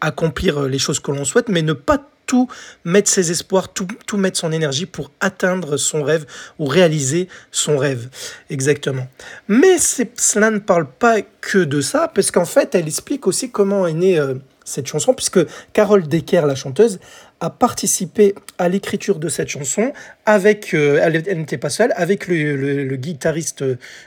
accomplir 0.00 0.62
les 0.62 0.78
choses 0.78 1.00
que 1.00 1.10
l'on 1.10 1.24
souhaite, 1.24 1.48
mais 1.48 1.62
ne 1.62 1.74
pas 1.74 1.98
tout 2.26 2.48
mettre 2.84 3.10
ses 3.10 3.30
espoirs, 3.30 3.72
tout, 3.72 3.86
tout 4.06 4.16
mettre 4.16 4.38
son 4.38 4.52
énergie 4.52 4.86
pour 4.86 5.10
atteindre 5.20 5.76
son 5.76 6.02
rêve 6.02 6.24
ou 6.58 6.66
réaliser 6.66 7.28
son 7.50 7.76
rêve. 7.76 8.08
Exactement. 8.48 9.06
Mais 9.48 9.76
cela 9.78 10.50
ne 10.50 10.58
parle 10.58 10.86
pas 10.86 11.16
que 11.40 11.58
de 11.58 11.80
ça, 11.80 12.08
parce 12.08 12.30
qu'en 12.30 12.46
fait, 12.46 12.74
elle 12.74 12.86
explique 12.86 13.26
aussi 13.26 13.50
comment 13.50 13.86
est 13.86 13.92
née 13.92 14.18
euh, 14.18 14.34
cette 14.64 14.86
chanson, 14.86 15.14
puisque 15.14 15.40
Carole 15.72 16.08
Decker, 16.08 16.46
la 16.46 16.54
chanteuse, 16.54 17.00
a 17.42 17.50
participé 17.50 18.36
à 18.56 18.68
l'écriture 18.68 19.18
de 19.18 19.28
cette 19.28 19.48
chanson 19.48 19.92
avec, 20.26 20.74
euh, 20.74 21.00
elle, 21.02 21.38
n'était 21.38 21.58
pas 21.58 21.70
seule, 21.70 21.92
avec 21.96 22.28
le, 22.28 22.94
guitariste 22.94 23.64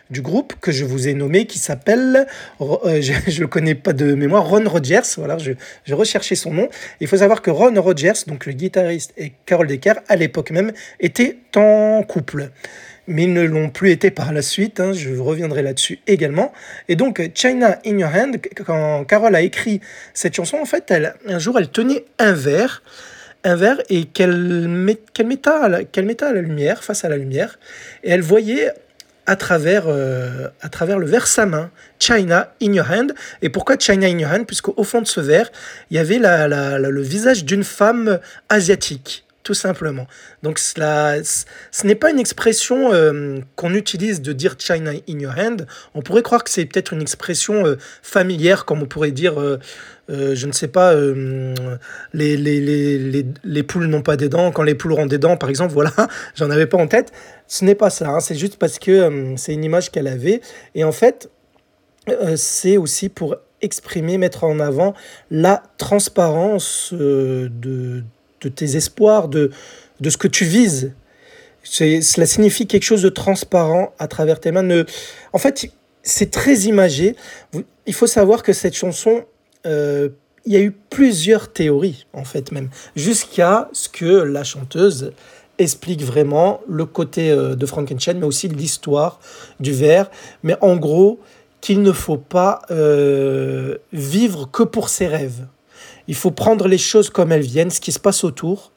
du 0.10 0.22
groupe 0.22 0.54
que 0.62 0.72
je 0.72 0.86
vous 0.86 1.10
ai 1.10 1.14
nommé, 1.14 1.46
qui 1.46 1.60
s'appelle, 1.60 2.28
euh, 2.62 3.02
je 3.02 3.42
ne 3.42 3.46
connais 3.46 3.76
pas 3.76 3.92
de 3.92 4.16
mémoire, 4.16 4.48
Ron 4.48 4.64
Rogers. 4.66 5.02
Voilà, 5.18 5.38
je, 5.38 5.52
je 5.84 5.94
recherchais 5.94 6.36
son 6.36 6.54
nom. 6.54 6.70
Il 7.02 7.08
faut 7.08 7.18
savoir 7.18 7.42
que 7.42 7.52
Ron 7.52 7.74
Rogers, 7.82 8.24
donc 8.26 8.46
le 8.46 8.54
guitariste, 8.54 9.14
et 9.18 9.34
Carole 9.46 9.68
Decker, 9.68 9.96
à 10.08 10.16
l'époque 10.16 10.52
même, 10.52 10.72
étaient 11.02 11.38
en 11.58 12.04
couple 12.08 12.52
mais 13.08 13.26
ils 13.26 13.34
ne 13.34 13.44
l'ont 13.44 13.70
plus 13.70 13.92
été 13.92 14.10
par 14.10 14.34
la 14.34 14.42
suite. 14.42 14.80
Hein, 14.80 14.92
je 14.94 15.16
reviendrai 15.16 15.62
là-dessus 15.62 16.00
également. 16.08 16.52
Et 16.88 16.96
donc, 16.96 17.22
China 17.36 17.78
in 17.86 18.00
Your 18.00 18.10
Hand, 18.12 18.38
quand 18.66 19.04
Carole 19.06 19.36
a 19.36 19.42
écrit 19.42 19.80
cette 20.16 20.36
chanson, 20.36 20.58
en 20.58 20.66
fait, 20.66 20.90
elle, 20.90 21.14
un 21.28 21.38
jour, 21.38 21.60
elle 21.60 21.70
tenait 21.70 22.06
un 22.18 22.34
verre, 22.34 22.82
un 23.46 23.56
verre, 23.56 23.82
et 23.90 24.06
qu'elle 24.06 24.68
met, 24.68 25.00
mettait, 25.24 25.50
à 25.50 25.70
la, 25.70 26.42
lumière, 26.42 26.84
face 26.84 27.06
à 27.06 27.10
la 27.10 27.18
lumière, 27.18 27.60
et 28.04 28.12
elle 28.12 28.22
voyait 28.22 28.72
à 29.26 29.36
travers, 29.36 29.86
euh, 29.88 30.48
à 30.62 30.70
travers 30.70 31.00
le 31.00 31.08
verre 31.08 31.28
sa 31.28 31.46
main, 31.46 31.72
China 32.00 32.54
in 32.62 32.74
your 32.74 32.90
hand. 32.90 33.14
Et 33.42 33.50
pourquoi 33.50 33.78
China 33.78 34.06
in 34.08 34.20
your 34.20 34.32
hand? 34.32 34.46
Puisqu'au 34.46 34.84
fond 34.84 35.02
de 35.02 35.08
ce 35.08 35.20
verre, 35.20 35.52
il 35.90 35.98
y 35.98 36.00
avait 36.00 36.20
la, 36.20 36.78
le 36.78 37.02
visage 37.02 37.44
d'une 37.44 37.64
femme 37.64 38.20
asiatique 38.50 39.25
tout 39.46 39.54
simplement. 39.54 40.08
Donc 40.42 40.58
cela, 40.58 41.24
ce 41.24 41.88
n'est 41.88 41.96
pas 41.96 42.10
une 42.10 42.20
expression 42.20 42.92
euh, 42.92 43.38
qu'on 43.56 43.76
utilise 43.76 44.22
de 44.22 44.34
dire 44.34 44.56
China 44.58 44.92
in 45.08 45.20
your 45.20 45.34
hand. 45.38 45.68
On 45.94 46.02
pourrait 46.02 46.24
croire 46.24 46.44
que 46.44 46.50
c'est 46.50 46.66
peut-être 46.66 46.94
une 46.94 47.02
expression 47.02 47.66
euh, 47.66 47.78
familière, 48.02 48.66
comme 48.66 48.82
on 48.82 48.88
pourrait 48.88 49.12
dire, 49.12 49.40
euh, 49.40 49.60
je 50.10 50.48
ne 50.48 50.52
sais 50.52 50.68
pas, 50.68 50.96
les, 50.96 52.38
les, 52.38 52.60
les, 52.60 53.26
les, 53.44 53.64
poules 53.64 53.86
n'ont 53.86 54.02
pas 54.02 54.18
des 54.18 54.30
dents, 54.30 54.52
quand 54.52 54.64
les 54.64 54.76
poules 54.76 54.94
auront 54.94 55.06
des 55.06 55.20
dents, 55.20 55.38
par 55.38 55.50
exemple, 55.50 55.74
voilà, 55.74 55.94
j'en 56.36 56.50
avais 56.50 56.66
pas 56.66 56.78
en 56.78 56.88
tête. 56.88 57.12
Ce 57.48 57.64
n'est 57.66 57.76
pas 57.76 57.92
ça, 57.92 58.10
hein. 58.10 58.20
c'est 58.20 58.36
juste 58.36 58.58
parce 58.58 58.80
que 58.80 59.36
c'est 59.38 59.54
une 59.54 59.64
image 59.64 59.92
qu'elle 59.92 60.08
avait. 60.08 60.42
Et 60.74 60.84
en 60.84 60.92
fait, 60.92 61.30
c'est 62.36 62.78
aussi 62.78 63.10
pour 63.10 63.36
exprimer, 63.62 64.18
mettre 64.18 64.44
en 64.44 64.60
avant 64.60 64.94
la 65.30 65.64
transparence 65.78 66.94
de, 66.94 68.04
de 68.42 68.50
tes 68.50 68.76
espoirs, 68.76 69.28
de, 69.28 69.52
de 70.00 70.10
ce 70.10 70.18
que 70.18 70.28
tu 70.28 70.46
vises. 70.46 70.94
Cela 71.64 72.26
signifie 72.26 72.68
quelque 72.68 72.84
chose 72.84 73.02
de 73.02 73.10
transparent 73.10 73.94
à 73.98 74.08
travers 74.08 74.40
tes 74.40 74.52
mains. 74.52 74.64
Ne... 74.64 74.86
En 75.34 75.40
fait, 75.40 75.72
c'est 76.04 76.30
très 76.30 76.56
imagé. 76.62 77.16
Il 77.88 77.94
faut 77.94 78.08
savoir 78.08 78.44
que 78.44 78.54
cette 78.54 78.76
chanson, 78.76 79.26
euh, 79.66 80.10
il 80.46 80.54
y 80.54 80.58
a 80.58 80.62
eu 80.62 80.72
plusieurs 80.72 81.52
théories, 81.52 82.06
en 82.14 82.24
fait 82.24 82.52
même, 82.52 82.70
jusqu'à 82.96 83.70
ce 83.74 83.90
que 83.90 84.06
la 84.06 84.44
chanteuse 84.44 85.14
explique 85.58 86.04
vraiment 86.04 86.62
le 86.68 86.86
côté 86.86 87.32
euh, 87.32 87.56
de 87.56 87.66
Frankenstein, 87.66 88.20
mais 88.20 88.26
aussi 88.26 88.48
l'histoire 88.48 89.20
du 89.60 89.72
verre. 89.72 90.12
Mais 90.44 90.56
en 90.62 90.76
gros, 90.76 91.20
qu'il 91.62 91.82
ne 91.82 91.92
faut 91.92 92.18
pas 92.18 92.62
euh, 92.70 93.78
vivre 93.92 94.50
que 94.52 94.62
pour 94.62 94.90
ses 94.90 95.08
rêves. 95.08 95.48
Il 96.08 96.16
faut 96.16 96.32
prendre 96.32 96.68
les 96.68 96.78
choses 96.78 97.10
comme 97.10 97.32
elles 97.32 97.42
viennent, 97.42 97.72
ce 97.72 97.80
qui 97.80 97.92
se 97.92 98.00
passe 98.00 98.24
autour, 98.24 98.72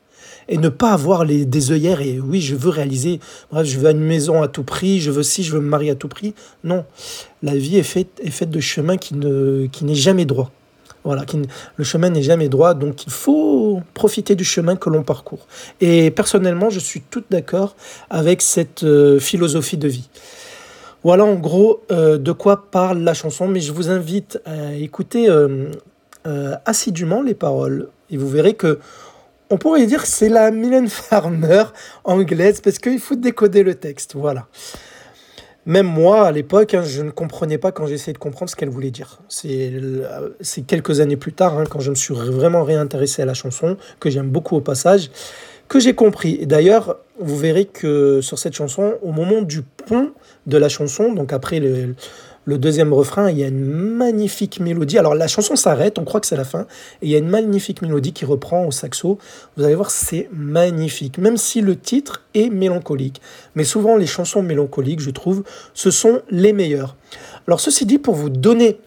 et 0.48 0.56
ne 0.56 0.68
pas 0.68 0.92
avoir 0.92 1.24
les, 1.24 1.44
des 1.44 1.72
œillères 1.72 2.00
et 2.00 2.18
oui, 2.20 2.40
je 2.40 2.56
veux 2.56 2.70
réaliser, 2.70 3.20
bref, 3.52 3.66
je 3.66 3.78
veux 3.78 3.90
une 3.90 4.00
maison 4.00 4.42
à 4.42 4.48
tout 4.48 4.64
prix, 4.64 5.00
je 5.00 5.10
veux 5.10 5.22
si, 5.22 5.42
je 5.42 5.52
veux 5.52 5.60
me 5.60 5.68
marier 5.68 5.90
à 5.90 5.94
tout 5.94 6.08
prix. 6.08 6.34
Non, 6.64 6.84
la 7.42 7.54
vie 7.54 7.76
est 7.76 7.82
faite, 7.82 8.50
de 8.50 8.60
chemins 8.60 8.96
qui, 8.96 9.14
ne, 9.14 9.66
qui 9.66 9.84
n'est 9.84 9.94
jamais 9.94 10.24
droit. 10.24 10.50
Voilà, 11.04 11.24
le 11.76 11.84
chemin 11.84 12.10
n'est 12.10 12.22
jamais 12.22 12.48
droit, 12.48 12.74
donc 12.74 13.06
il 13.06 13.12
faut 13.12 13.80
profiter 13.94 14.34
du 14.34 14.44
chemin 14.44 14.76
que 14.76 14.90
l'on 14.90 15.02
parcourt. 15.02 15.46
Et 15.80 16.10
personnellement, 16.10 16.70
je 16.70 16.80
suis 16.80 17.00
tout 17.00 17.22
d'accord 17.30 17.76
avec 18.10 18.42
cette 18.42 18.82
euh, 18.82 19.20
philosophie 19.20 19.76
de 19.76 19.88
vie. 19.88 20.08
Voilà 21.04 21.24
en 21.24 21.36
gros 21.36 21.80
euh, 21.92 22.18
de 22.18 22.32
quoi 22.32 22.70
parle 22.70 22.98
la 22.98 23.14
chanson, 23.14 23.46
mais 23.48 23.60
je 23.60 23.72
vous 23.72 23.88
invite 23.88 24.40
à 24.44 24.74
écouter 24.74 25.30
euh, 25.30 25.70
euh, 26.26 26.56
assidûment 26.64 27.22
les 27.22 27.34
paroles 27.34 27.88
et 28.10 28.16
vous 28.16 28.28
verrez 28.28 28.54
que 28.54 28.78
on 29.50 29.56
pourrait 29.56 29.86
dire 29.86 30.04
c'est 30.06 30.28
la 30.28 30.50
Mylène 30.50 30.88
Farmer 30.88 31.64
anglaise 32.04 32.60
parce 32.60 32.78
qu'il 32.78 32.98
faut 32.98 33.14
décoder 33.14 33.62
le 33.62 33.74
texte. 33.74 34.14
Voilà. 34.14 34.46
Même 35.66 35.86
moi, 35.86 36.26
à 36.26 36.32
l'époque, 36.32 36.72
hein, 36.72 36.82
je 36.82 37.02
ne 37.02 37.10
comprenais 37.10 37.58
pas 37.58 37.72
quand 37.72 37.86
j'essayais 37.86 38.14
de 38.14 38.18
comprendre 38.18 38.50
ce 38.50 38.56
qu'elle 38.56 38.70
voulait 38.70 38.90
dire. 38.90 39.18
C'est 39.28 39.70
quelques 40.66 41.00
années 41.00 41.18
plus 41.18 41.34
tard, 41.34 41.58
hein, 41.58 41.64
quand 41.68 41.80
je 41.80 41.90
me 41.90 41.94
suis 41.94 42.14
vraiment 42.14 42.64
réintéressé 42.64 43.20
à 43.20 43.26
la 43.26 43.34
chanson, 43.34 43.76
que 44.00 44.08
j'aime 44.08 44.30
beaucoup 44.30 44.56
au 44.56 44.62
passage, 44.62 45.10
que 45.68 45.78
j'ai 45.78 45.94
compris. 45.94 46.38
Et 46.40 46.46
d'ailleurs, 46.46 46.96
vous 47.20 47.36
verrez 47.36 47.66
que 47.66 48.20
sur 48.22 48.38
cette 48.38 48.54
chanson, 48.54 48.94
au 49.02 49.12
moment 49.12 49.42
du 49.42 49.60
pont 49.60 50.12
de 50.46 50.56
la 50.56 50.70
chanson, 50.70 51.12
donc 51.12 51.34
après 51.34 51.60
le, 51.60 51.94
le 52.48 52.56
deuxième 52.56 52.94
refrain, 52.94 53.30
il 53.30 53.36
y 53.36 53.44
a 53.44 53.48
une 53.48 53.66
magnifique 53.66 54.58
mélodie. 54.58 54.96
Alors 54.96 55.14
la 55.14 55.28
chanson 55.28 55.54
s'arrête, 55.54 55.98
on 55.98 56.04
croit 56.04 56.18
que 56.18 56.26
c'est 56.26 56.34
la 56.34 56.46
fin, 56.46 56.62
et 57.02 57.06
il 57.06 57.10
y 57.10 57.14
a 57.14 57.18
une 57.18 57.28
magnifique 57.28 57.82
mélodie 57.82 58.14
qui 58.14 58.24
reprend 58.24 58.64
au 58.64 58.70
saxo. 58.70 59.18
Vous 59.54 59.64
allez 59.64 59.74
voir, 59.74 59.90
c'est 59.90 60.30
magnifique, 60.32 61.18
même 61.18 61.36
si 61.36 61.60
le 61.60 61.76
titre 61.76 62.24
est 62.32 62.48
mélancolique. 62.48 63.20
Mais 63.54 63.64
souvent, 63.64 63.96
les 63.98 64.06
chansons 64.06 64.42
mélancoliques, 64.42 65.00
je 65.00 65.10
trouve, 65.10 65.44
ce 65.74 65.90
sont 65.90 66.22
les 66.30 66.54
meilleures. 66.54 66.96
Alors 67.46 67.60
ceci 67.60 67.84
dit, 67.84 67.98
pour 67.98 68.14
vous 68.14 68.30
donner 68.30 68.80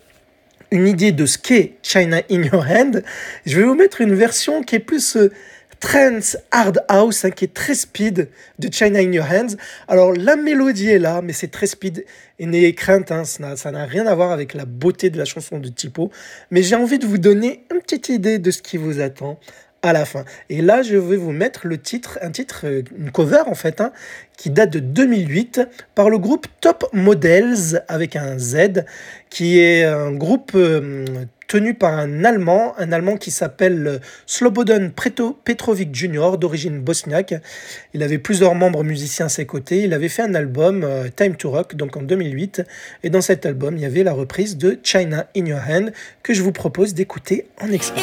une 0.71 0.87
idée 0.87 1.11
de 1.11 1.27
ce 1.27 1.37
qu'est 1.37 1.77
China 1.83 2.19
in 2.31 2.41
Your 2.41 2.65
Hand, 2.67 3.03
je 3.45 3.59
vais 3.59 3.63
vous 3.63 3.75
mettre 3.75 4.01
une 4.01 4.15
version 4.15 4.63
qui 4.63 4.77
est 4.77 4.79
plus... 4.79 5.17
Euh, 5.17 5.31
trance 5.81 6.37
hard 6.51 6.85
house 6.87 7.25
hein, 7.25 7.31
qui 7.31 7.45
est 7.45 7.53
très 7.53 7.75
speed 7.75 8.29
de 8.59 8.69
China 8.71 8.99
in 8.99 9.11
Your 9.11 9.25
Hands. 9.25 9.57
Alors 9.89 10.13
la 10.13 10.37
mélodie 10.37 10.89
est 10.89 10.99
là, 10.99 11.21
mais 11.21 11.33
c'est 11.33 11.49
très 11.49 11.67
speed 11.67 12.05
et 12.39 12.45
n'ayez 12.45 12.73
crainte, 12.73 13.11
hein, 13.11 13.25
ça 13.25 13.71
n'a 13.71 13.85
rien 13.85 14.07
à 14.07 14.15
voir 14.15 14.31
avec 14.31 14.53
la 14.53 14.63
beauté 14.65 15.09
de 15.09 15.17
la 15.17 15.25
chanson 15.25 15.59
de 15.59 15.67
Tipo. 15.67 16.09
Mais 16.51 16.63
j'ai 16.63 16.75
envie 16.75 16.99
de 16.99 17.05
vous 17.05 17.17
donner 17.17 17.65
une 17.73 17.81
petite 17.81 18.07
idée 18.07 18.39
de 18.39 18.51
ce 18.51 18.61
qui 18.61 18.77
vous 18.77 19.01
attend 19.01 19.37
à 19.81 19.93
la 19.93 20.05
fin. 20.05 20.25
Et 20.49 20.61
là, 20.61 20.83
je 20.83 20.95
vais 20.95 21.17
vous 21.17 21.31
mettre 21.31 21.65
le 21.65 21.77
titre, 21.79 22.19
un 22.21 22.29
titre, 22.29 22.61
euh, 22.65 22.83
une 22.95 23.11
cover 23.11 23.41
en 23.47 23.55
fait, 23.55 23.81
hein, 23.81 23.91
qui 24.37 24.51
date 24.51 24.69
de 24.69 24.79
2008 24.79 25.61
par 25.95 26.09
le 26.09 26.19
groupe 26.19 26.47
Top 26.61 26.87
Models 26.93 27.83
avec 27.87 28.15
un 28.15 28.37
Z, 28.37 28.85
qui 29.29 29.59
est 29.59 29.83
un 29.83 30.11
groupe 30.11 30.51
euh, 30.53 31.05
tenu 31.51 31.73
par 31.73 31.99
un 31.99 32.23
Allemand, 32.23 32.73
un 32.77 32.93
Allemand 32.93 33.17
qui 33.17 33.29
s'appelle 33.29 33.85
euh, 33.85 33.99
Slobodan 34.25 34.89
Petrovic 35.43 35.93
Jr., 35.93 36.37
d'origine 36.39 36.79
bosniaque. 36.79 37.33
Il 37.93 38.03
avait 38.03 38.19
plusieurs 38.19 38.55
membres 38.55 38.85
musiciens 38.85 39.25
à 39.25 39.29
ses 39.29 39.45
côtés. 39.45 39.81
Il 39.81 39.93
avait 39.93 40.07
fait 40.07 40.21
un 40.21 40.33
album, 40.33 40.85
euh, 40.85 41.09
Time 41.13 41.35
to 41.35 41.51
Rock, 41.51 41.75
donc 41.75 41.97
en 41.97 42.03
2008. 42.03 42.63
Et 43.03 43.09
dans 43.09 43.19
cet 43.19 43.45
album, 43.45 43.75
il 43.75 43.81
y 43.81 43.85
avait 43.85 44.03
la 44.03 44.13
reprise 44.13 44.55
de 44.55 44.79
China 44.81 45.27
in 45.35 45.45
Your 45.45 45.59
Hand 45.69 45.91
que 46.23 46.33
je 46.33 46.41
vous 46.41 46.53
propose 46.53 46.93
d'écouter 46.93 47.47
en 47.59 47.69
extrait. 47.69 47.99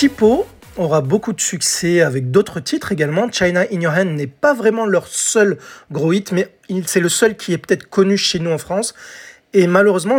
Tipo 0.00 0.46
aura 0.78 1.02
beaucoup 1.02 1.34
de 1.34 1.42
succès 1.42 2.00
avec 2.00 2.30
d'autres 2.30 2.58
titres 2.58 2.90
également. 2.90 3.30
China 3.30 3.66
in 3.70 3.82
Your 3.82 3.92
Hand 3.92 4.16
n'est 4.16 4.26
pas 4.26 4.54
vraiment 4.54 4.86
leur 4.86 5.06
seul 5.06 5.58
gros 5.92 6.14
hit, 6.14 6.32
mais 6.32 6.48
c'est 6.86 7.00
le 7.00 7.10
seul 7.10 7.36
qui 7.36 7.52
est 7.52 7.58
peut-être 7.58 7.86
connu 7.86 8.16
chez 8.16 8.38
nous 8.38 8.50
en 8.50 8.56
France. 8.56 8.94
Et 9.52 9.66
malheureusement, 9.66 10.16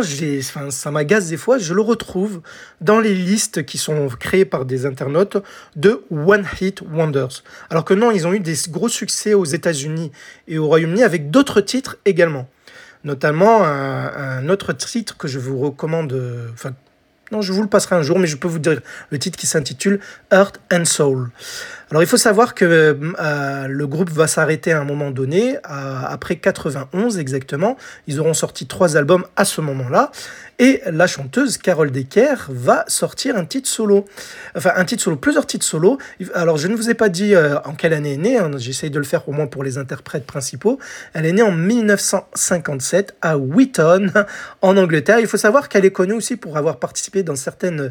ça 0.70 0.90
m'agace 0.92 1.30
des 1.30 1.36
fois, 1.36 1.58
je 1.58 1.74
le 1.74 1.80
retrouve 1.80 2.42
dans 2.80 3.00
les 3.00 3.12
listes 3.12 3.66
qui 3.66 3.76
sont 3.76 4.06
créées 4.20 4.44
par 4.44 4.66
des 4.66 4.86
internautes 4.86 5.38
de 5.74 6.04
One 6.12 6.46
Hit 6.60 6.82
Wonders. 6.82 7.42
Alors 7.68 7.84
que 7.84 7.94
non, 7.94 8.12
ils 8.12 8.24
ont 8.24 8.32
eu 8.32 8.38
des 8.38 8.54
gros 8.68 8.88
succès 8.88 9.34
aux 9.34 9.46
États-Unis 9.46 10.12
et 10.46 10.58
au 10.58 10.68
Royaume-Uni 10.68 11.02
avec 11.02 11.32
d'autres 11.32 11.60
titres 11.60 11.96
également. 12.04 12.48
Notamment 13.02 13.64
un, 13.64 14.48
autre 14.48 14.74
titre 14.74 15.16
que 15.16 15.26
je 15.26 15.40
vous 15.40 15.58
recommande, 15.58 16.16
enfin 16.52 16.70
non, 17.32 17.40
je 17.40 17.54
vous 17.54 17.62
le 17.62 17.68
passerai 17.68 17.96
un 17.96 18.02
jour, 18.02 18.18
mais 18.18 18.26
je 18.26 18.36
peux 18.36 18.46
vous 18.46 18.58
dire 18.58 18.80
le 19.08 19.18
titre 19.18 19.38
qui 19.38 19.46
s'intitule 19.46 20.00
Earth 20.30 20.60
and 20.70 20.84
Soul. 20.84 21.30
Alors 21.92 22.02
il 22.02 22.06
faut 22.06 22.16
savoir 22.16 22.54
que 22.54 22.64
euh, 22.64 23.66
le 23.68 23.86
groupe 23.86 24.08
va 24.08 24.26
s'arrêter 24.26 24.72
à 24.72 24.80
un 24.80 24.84
moment 24.84 25.10
donné, 25.10 25.58
après 25.62 26.36
91 26.36 27.18
exactement. 27.18 27.76
Ils 28.06 28.18
auront 28.18 28.32
sorti 28.32 28.66
trois 28.66 28.96
albums 28.96 29.26
à 29.36 29.44
ce 29.44 29.60
moment-là. 29.60 30.10
Et 30.62 30.80
la 30.86 31.08
chanteuse 31.08 31.58
Carole 31.58 31.90
Decker 31.90 32.34
va 32.48 32.84
sortir 32.86 33.36
un 33.36 33.44
titre 33.44 33.68
solo. 33.68 34.04
Enfin, 34.54 34.70
un 34.76 34.84
titre 34.84 35.02
solo, 35.02 35.16
plusieurs 35.16 35.44
titres 35.44 35.66
solo. 35.66 35.98
Alors, 36.34 36.56
je 36.56 36.68
ne 36.68 36.76
vous 36.76 36.88
ai 36.88 36.94
pas 36.94 37.08
dit 37.08 37.34
euh, 37.34 37.58
en 37.64 37.74
quelle 37.74 37.92
année 37.92 38.12
elle 38.12 38.26
est 38.26 38.30
née. 38.30 38.38
Hein. 38.38 38.50
J'essaye 38.58 38.90
de 38.90 38.98
le 38.98 39.04
faire 39.04 39.28
au 39.28 39.32
moins 39.32 39.48
pour 39.48 39.64
les 39.64 39.76
interprètes 39.76 40.24
principaux. 40.24 40.78
Elle 41.14 41.26
est 41.26 41.32
née 41.32 41.42
en 41.42 41.50
1957 41.50 43.16
à 43.22 43.38
Wheaton, 43.38 44.12
en 44.62 44.76
Angleterre. 44.76 45.18
Il 45.18 45.26
faut 45.26 45.36
savoir 45.36 45.68
qu'elle 45.68 45.84
est 45.84 45.90
connue 45.90 46.12
aussi 46.12 46.36
pour 46.36 46.56
avoir 46.56 46.78
participé 46.78 47.24
dans 47.24 47.34
certaines 47.34 47.90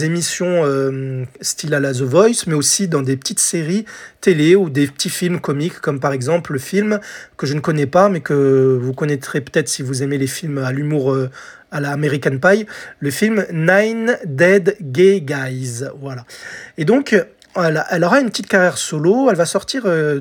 émissions 0.00 0.64
euh, 0.64 1.24
style 1.40 1.72
à 1.72 1.78
la 1.78 1.92
The 1.92 2.02
Voice, 2.02 2.46
mais 2.48 2.54
aussi 2.54 2.88
dans 2.88 3.02
des 3.02 3.16
petites 3.16 3.37
séries 3.38 3.84
télé 4.20 4.56
ou 4.56 4.70
des 4.70 4.86
petits 4.86 5.10
films 5.10 5.40
comiques, 5.40 5.80
comme 5.80 6.00
par 6.00 6.12
exemple 6.12 6.52
le 6.52 6.58
film 6.58 7.00
que 7.36 7.46
je 7.46 7.54
ne 7.54 7.60
connais 7.60 7.86
pas, 7.86 8.08
mais 8.08 8.20
que 8.20 8.78
vous 8.80 8.92
connaîtrez 8.92 9.40
peut-être 9.40 9.68
si 9.68 9.82
vous 9.82 10.02
aimez 10.02 10.18
les 10.18 10.26
films 10.26 10.58
à 10.58 10.72
l'humour 10.72 11.12
euh, 11.12 11.30
à 11.70 11.80
la 11.80 11.90
American 11.90 12.38
Pie, 12.38 12.66
le 13.00 13.10
film 13.10 13.44
Nine 13.52 14.16
Dead 14.24 14.76
Gay 14.80 15.20
Guys. 15.20 15.84
Voilà. 16.00 16.24
Et 16.78 16.84
donc, 16.84 17.14
elle, 17.56 18.04
aura 18.04 18.20
une 18.20 18.30
petite 18.30 18.46
carrière 18.46 18.78
solo. 18.78 19.28
Elle 19.30 19.36
va 19.36 19.46
sortir 19.46 19.82
euh, 19.86 20.20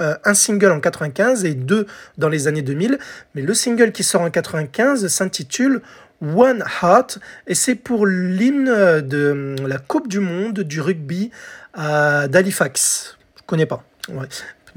euh, 0.00 0.14
un 0.24 0.34
single 0.34 0.70
en 0.70 0.80
95 0.80 1.44
et 1.44 1.54
deux 1.54 1.86
dans 2.16 2.28
les 2.28 2.48
années 2.48 2.62
2000. 2.62 2.98
Mais 3.34 3.42
le 3.42 3.54
single 3.54 3.92
qui 3.92 4.04
sort 4.04 4.22
en 4.22 4.30
95 4.30 5.06
s'intitule 5.08 5.82
One 6.22 6.64
Heart 6.82 7.18
et 7.46 7.54
c'est 7.54 7.74
pour 7.74 8.06
l'hymne 8.06 9.00
de 9.00 9.56
la 9.66 9.78
Coupe 9.78 10.08
du 10.08 10.20
Monde 10.20 10.60
du 10.60 10.80
rugby 10.80 11.30
d'Halifax. 11.76 13.18
Je 13.36 13.42
connais 13.46 13.66
pas. 13.66 13.84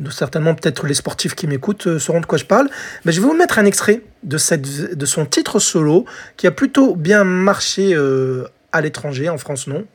Certainement 0.09 0.55
peut-être 0.55 0.87
les 0.87 0.93
sportifs 0.93 1.35
qui 1.35 1.47
m'écoutent 1.47 1.87
euh, 1.87 1.99
sauront 1.99 2.21
de 2.21 2.25
quoi 2.25 2.37
je 2.37 2.45
parle, 2.45 2.69
mais 3.05 3.11
je 3.11 3.21
vais 3.21 3.27
vous 3.27 3.35
mettre 3.35 3.59
un 3.59 3.65
extrait 3.65 4.01
de 4.23 4.37
son 4.37 5.25
titre 5.25 5.59
solo 5.59 6.05
qui 6.37 6.47
a 6.47 6.51
plutôt 6.51 6.95
bien 6.95 7.23
marché 7.23 7.93
euh, 7.93 8.47
à 8.71 8.81
l'étranger, 8.81 9.29
en 9.29 9.37
France 9.37 9.67
non. 9.67 9.85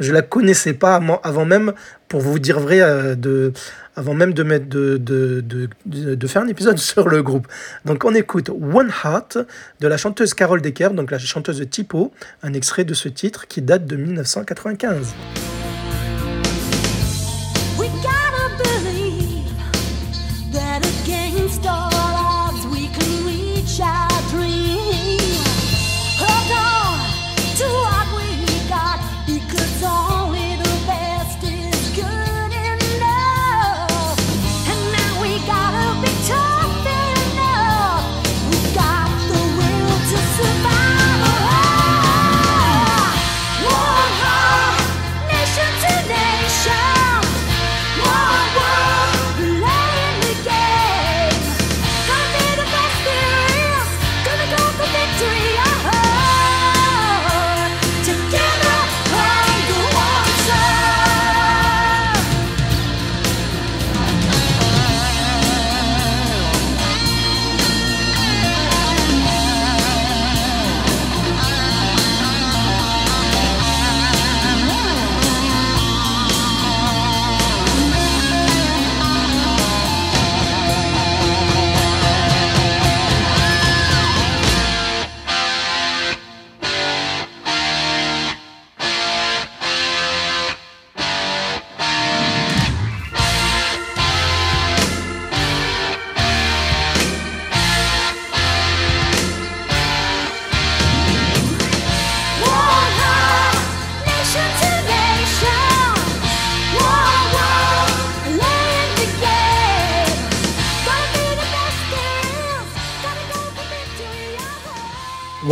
Je 0.00 0.12
la 0.12 0.22
connaissais 0.22 0.72
pas 0.74 1.00
avant 1.22 1.44
même, 1.44 1.72
pour 2.08 2.20
vous 2.20 2.38
dire 2.38 2.60
vrai, 2.60 2.80
euh, 2.80 3.14
de, 3.14 3.52
avant 3.96 4.14
même 4.14 4.32
de, 4.32 4.42
mettre 4.42 4.68
de, 4.68 4.96
de, 4.96 5.40
de, 5.40 6.14
de, 6.14 6.26
faire 6.26 6.42
un 6.42 6.48
épisode 6.48 6.78
sur 6.92 7.08
le 7.08 7.22
groupe. 7.22 7.48
Donc 7.84 8.04
on 8.04 8.14
écoute 8.14 8.50
One 8.50 8.92
Heart 9.04 9.38
de 9.80 9.88
la 9.88 9.96
chanteuse 9.96 10.34
Carole 10.34 10.62
Decker, 10.62 10.90
donc 10.90 11.10
la 11.10 11.18
chanteuse 11.18 11.58
de 11.58 11.64
Tipo, 11.64 12.12
un 12.42 12.52
extrait 12.52 12.84
de 12.84 12.94
ce 12.94 13.08
titre 13.08 13.46
qui 13.46 13.62
date 13.62 13.86
de 13.86 13.96
1995. 13.96 15.14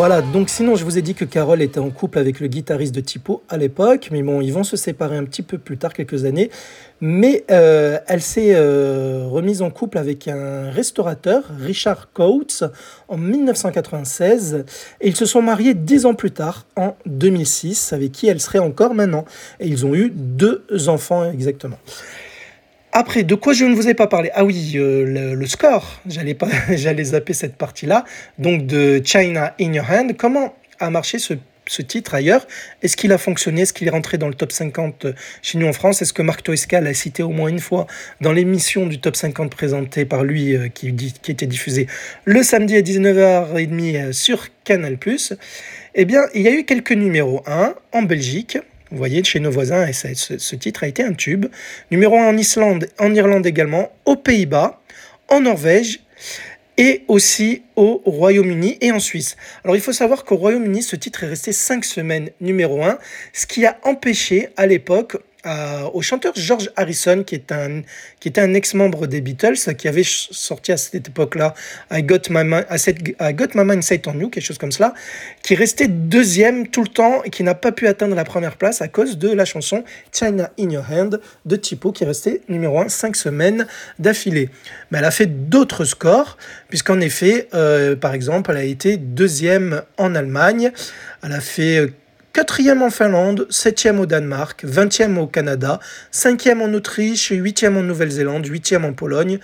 Voilà, 0.00 0.22
donc 0.22 0.48
sinon 0.48 0.76
je 0.76 0.84
vous 0.86 0.96
ai 0.96 1.02
dit 1.02 1.12
que 1.12 1.26
Carole 1.26 1.60
était 1.60 1.78
en 1.78 1.90
couple 1.90 2.18
avec 2.18 2.40
le 2.40 2.46
guitariste 2.46 2.94
de 2.94 3.02
Tipo 3.02 3.42
à 3.50 3.58
l'époque, 3.58 4.08
mais 4.10 4.22
bon, 4.22 4.40
ils 4.40 4.50
vont 4.50 4.64
se 4.64 4.74
séparer 4.78 5.18
un 5.18 5.24
petit 5.24 5.42
peu 5.42 5.58
plus 5.58 5.76
tard, 5.76 5.92
quelques 5.92 6.24
années. 6.24 6.50
Mais 7.02 7.44
euh, 7.50 7.98
elle 8.06 8.22
s'est 8.22 8.54
euh, 8.54 9.26
remise 9.28 9.60
en 9.60 9.68
couple 9.68 9.98
avec 9.98 10.26
un 10.26 10.70
restaurateur, 10.70 11.42
Richard 11.60 12.14
Coates, 12.14 12.64
en 13.08 13.18
1996. 13.18 14.64
Et 15.02 15.08
ils 15.08 15.16
se 15.16 15.26
sont 15.26 15.42
mariés 15.42 15.74
dix 15.74 16.06
ans 16.06 16.14
plus 16.14 16.30
tard, 16.30 16.64
en 16.76 16.96
2006, 17.04 17.92
avec 17.92 18.12
qui 18.12 18.26
elle 18.26 18.40
serait 18.40 18.58
encore 18.58 18.94
maintenant. 18.94 19.26
Et 19.60 19.68
ils 19.68 19.84
ont 19.84 19.94
eu 19.94 20.10
deux 20.10 20.64
enfants 20.88 21.30
exactement. 21.30 21.76
Après, 22.92 23.22
de 23.22 23.34
quoi 23.36 23.52
je 23.52 23.64
ne 23.64 23.74
vous 23.74 23.88
ai 23.88 23.94
pas 23.94 24.08
parlé? 24.08 24.30
Ah 24.34 24.44
oui, 24.44 24.72
euh, 24.74 25.34
le, 25.34 25.46
score. 25.46 26.00
J'allais 26.08 26.34
pas, 26.34 26.48
j'allais 26.70 27.04
zapper 27.04 27.34
cette 27.34 27.56
partie-là. 27.56 28.04
Donc 28.38 28.66
de 28.66 29.00
China 29.04 29.54
in 29.60 29.72
Your 29.72 29.88
Hand. 29.88 30.16
Comment 30.16 30.54
a 30.80 30.90
marché 30.90 31.18
ce, 31.20 31.34
titre 31.82 32.14
ailleurs? 32.16 32.48
Est-ce 32.82 32.96
qu'il 32.96 33.12
a 33.12 33.18
fonctionné? 33.18 33.60
Est-ce 33.60 33.72
qu'il 33.72 33.86
est 33.86 33.92
rentré 33.92 34.18
dans 34.18 34.26
le 34.26 34.34
top 34.34 34.50
50 34.50 35.06
chez 35.40 35.58
nous 35.58 35.68
en 35.68 35.72
France? 35.72 36.02
Est-ce 36.02 36.12
que 36.12 36.22
Marc 36.22 36.42
Toesca 36.42 36.80
l'a 36.80 36.92
cité 36.92 37.22
au 37.22 37.30
moins 37.30 37.48
une 37.48 37.60
fois 37.60 37.86
dans 38.20 38.32
l'émission 38.32 38.86
du 38.86 38.98
top 38.98 39.14
50 39.14 39.54
présentée 39.54 40.04
par 40.04 40.24
lui 40.24 40.56
euh, 40.56 40.66
qui, 40.66 40.92
qui 40.94 41.30
était 41.30 41.46
diffusée 41.46 41.86
le 42.24 42.42
samedi 42.42 42.76
à 42.76 42.80
19h30 42.80 43.96
euh, 44.08 44.12
sur 44.12 44.48
Canal+? 44.64 44.98
Eh 45.94 46.04
bien, 46.04 46.22
il 46.34 46.42
y 46.42 46.48
a 46.48 46.52
eu 46.52 46.64
quelques 46.64 46.92
numéros 46.92 47.44
1 47.46 47.74
en 47.92 48.02
Belgique, 48.02 48.58
vous 48.90 48.98
voyez, 48.98 49.22
chez 49.22 49.40
nos 49.40 49.50
voisins, 49.50 49.86
et 49.86 49.92
ce, 49.92 50.56
titre 50.56 50.84
a 50.84 50.88
été 50.88 51.02
un 51.02 51.12
tube. 51.12 51.46
Numéro 51.90 52.16
1 52.16 52.28
en 52.28 52.36
Islande, 52.36 52.88
en 52.98 53.14
Irlande 53.14 53.46
également, 53.46 53.92
aux 54.04 54.16
Pays-Bas, 54.16 54.80
en 55.28 55.40
Norvège 55.40 56.00
et 56.76 57.04
aussi 57.08 57.62
au 57.76 58.02
Royaume-Uni 58.04 58.78
et 58.80 58.90
en 58.90 59.00
Suisse. 59.00 59.36
Alors 59.64 59.76
il 59.76 59.82
faut 59.82 59.92
savoir 59.92 60.24
qu'au 60.24 60.36
Royaume-Uni, 60.36 60.82
ce 60.82 60.96
titre 60.96 61.24
est 61.24 61.28
resté 61.28 61.52
5 61.52 61.84
semaines 61.84 62.30
numéro 62.40 62.82
1, 62.82 62.98
ce 63.32 63.46
qui 63.46 63.66
a 63.66 63.78
empêché 63.84 64.48
à 64.56 64.66
l'époque 64.66 65.18
au 65.92 66.02
chanteur 66.02 66.32
George 66.36 66.70
Harrison, 66.76 67.22
qui, 67.24 67.34
est 67.34 67.52
un, 67.52 67.82
qui 68.20 68.28
était 68.28 68.40
un 68.40 68.54
ex-membre 68.54 69.06
des 69.06 69.20
Beatles, 69.20 69.74
qui 69.76 69.88
avait 69.88 70.04
sorti 70.04 70.72
à 70.72 70.76
cette 70.76 71.08
époque-là 71.08 71.54
I, 71.90 72.02
Got 72.02 72.30
My 72.30 72.42
I 72.70 73.34
Got 73.34 73.48
My 73.54 73.64
Mind 73.64 73.82
Set 73.82 74.06
On 74.06 74.18
You, 74.18 74.28
quelque 74.28 74.44
chose 74.44 74.58
comme 74.58 74.72
cela, 74.72 74.94
qui 75.42 75.54
restait 75.54 75.88
deuxième 75.88 76.68
tout 76.68 76.82
le 76.82 76.88
temps 76.88 77.22
et 77.24 77.30
qui 77.30 77.42
n'a 77.42 77.54
pas 77.54 77.72
pu 77.72 77.86
atteindre 77.86 78.14
la 78.14 78.24
première 78.24 78.56
place 78.56 78.82
à 78.82 78.88
cause 78.88 79.18
de 79.18 79.30
la 79.30 79.44
chanson 79.44 79.84
China 80.12 80.50
in 80.58 80.70
Your 80.70 80.84
Hand 80.90 81.20
de 81.46 81.56
Tipo, 81.56 81.92
qui 81.92 82.04
est 82.04 82.06
resté 82.06 82.42
numéro 82.48 82.78
1 82.80 82.88
cinq 82.88 83.16
semaines 83.16 83.66
d'affilée. 83.98 84.50
Mais 84.90 84.98
elle 84.98 85.04
a 85.04 85.10
fait 85.10 85.48
d'autres 85.48 85.84
scores, 85.84 86.36
puisqu'en 86.68 87.00
effet, 87.00 87.48
euh, 87.54 87.96
par 87.96 88.14
exemple, 88.14 88.50
elle 88.50 88.58
a 88.58 88.64
été 88.64 88.96
deuxième 88.96 89.82
en 89.96 90.14
Allemagne, 90.14 90.72
elle 91.22 91.32
a 91.32 91.40
fait 91.40 91.92
quatrième 92.32 92.82
en 92.82 92.90
Finlande, 92.90 93.46
septième 93.50 93.98
au 94.00 94.06
Danemark, 94.06 94.64
vingtième 94.64 95.18
au 95.18 95.26
Canada, 95.26 95.80
cinquième 96.10 96.62
en 96.62 96.72
Autriche, 96.72 97.30
huitième 97.30 97.76
en 97.76 97.82
Nouvelle-Zélande, 97.82 98.46
huitième 98.46 98.84
en 98.84 98.92
Pologne, 98.92 99.38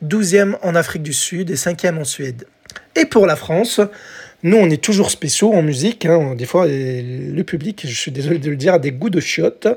douzième 0.00 0.56
en 0.62 0.74
Afrique 0.74 1.02
du 1.02 1.12
Sud 1.12 1.50
et 1.50 1.56
cinquième 1.56 1.98
en 1.98 2.04
Suède. 2.04 2.46
Et 2.96 3.06
pour 3.06 3.26
la 3.26 3.36
France, 3.36 3.80
nous 4.42 4.56
on 4.56 4.68
est 4.70 4.82
toujours 4.82 5.10
spéciaux 5.10 5.52
en 5.52 5.62
musique, 5.62 6.04
hein. 6.04 6.34
des 6.34 6.46
fois 6.46 6.66
le 6.66 7.42
public, 7.42 7.82
je 7.86 7.94
suis 7.94 8.10
désolé 8.10 8.38
de 8.38 8.50
le 8.50 8.56
dire, 8.56 8.74
a 8.74 8.78
des 8.78 8.92
goûts 8.92 9.10
de 9.10 9.20
chiottes. 9.20 9.68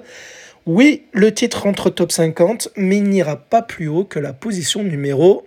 Oui, 0.65 1.03
le 1.13 1.31
titre 1.31 1.63
rentre 1.63 1.91
top 1.91 2.11
50, 2.11 2.69
mais 2.75 2.97
il 2.97 3.03
n'ira 3.03 3.35
pas 3.35 3.61
plus 3.61 3.87
haut 3.87 4.03
que 4.03 4.17
la 4.17 4.33
position 4.33 4.83
numéro 4.83 5.45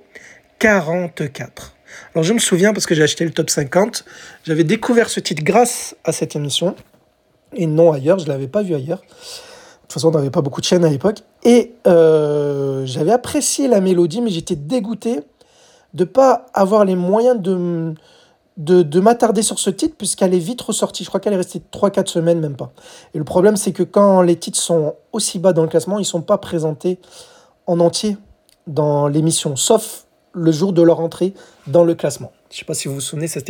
44. 0.61 1.75
Alors 2.15 2.23
je 2.23 2.33
me 2.33 2.39
souviens 2.39 2.73
parce 2.73 2.87
que 2.87 2.95
j'ai 2.95 3.03
acheté 3.03 3.25
le 3.25 3.33
top 3.33 3.51
50, 3.51 4.05
j'avais 4.47 4.65
découvert 4.65 5.11
ce 5.11 5.19
titre 5.19 5.43
grâce 5.43 5.97
à 6.05 6.13
cette 6.13 6.37
émission 6.37 6.77
et 7.55 7.67
non 7.67 7.93
ailleurs, 7.93 8.19
je 8.19 8.25
ne 8.25 8.31
l'avais 8.31 8.49
pas 8.49 8.63
vu 8.63 8.75
ailleurs. 8.75 8.99
De 9.01 9.83
toute 9.83 9.93
façon, 9.95 10.09
on 10.09 10.13
n'avait 10.13 10.31
pas 10.31 10.43
beaucoup 10.43 10.61
de 10.61 10.67
chaînes 10.67 10.85
à 10.85 10.91
l'époque. 10.91 11.23
Et 11.45 11.75
euh, 11.87 12.85
j'avais 12.85 13.13
apprécié 13.13 13.69
la 13.69 13.81
mélodie, 13.81 14.21
mais 14.21 14.31
j'étais 14.31 14.57
dégoûté 14.57 15.21
de 15.95 16.05
ne 16.05 16.09
pas 16.09 16.47
avoir 16.53 16.85
les 16.85 16.95
moyens 16.95 17.41
de, 17.41 17.95
de, 18.59 18.83
de 18.83 19.01
m'attarder 19.01 19.43
sur 19.43 19.59
ce 19.59 19.71
titre, 19.71 19.95
puisqu'elle 19.97 20.35
est 20.35 20.39
vite 20.39 20.61
ressortie. 20.61 21.05
Je 21.05 21.09
crois 21.09 21.21
qu'elle 21.21 21.33
est 21.33 21.39
restée 21.39 21.63
3-4 21.73 22.07
semaines, 22.07 22.41
même 22.41 22.57
pas. 22.57 22.73
Et 23.15 23.19
le 23.19 23.25
problème, 23.25 23.57
c'est 23.57 23.73
que 23.73 23.83
quand 23.83 24.21
les 24.21 24.37
titres 24.37 24.59
sont 24.59 24.95
aussi 25.13 25.39
bas 25.39 25.55
dans 25.55 25.63
le 25.63 25.69
classement, 25.69 25.99
ils 25.99 26.03
ne 26.03 26.07
sont 26.07 26.23
pas 26.23 26.39
présentés 26.39 26.99
en 27.67 27.81
entier 27.81 28.19
dans 28.67 29.09
l'émission, 29.09 29.57
sauf 29.57 30.05
le 30.33 30.53
jour 30.53 30.73
de 30.73 30.83
leur 30.83 31.01
entrée 31.01 31.35
dans 31.67 31.85
le 31.85 31.95
classement. 31.95 32.33
Je 32.51 32.57
ne 32.57 32.59
sais 32.61 32.65
pas 32.65 32.75
si 32.75 32.89
vous 32.89 32.95
vous 32.95 33.01
souvenez, 33.03 33.29
ça, 33.29 33.41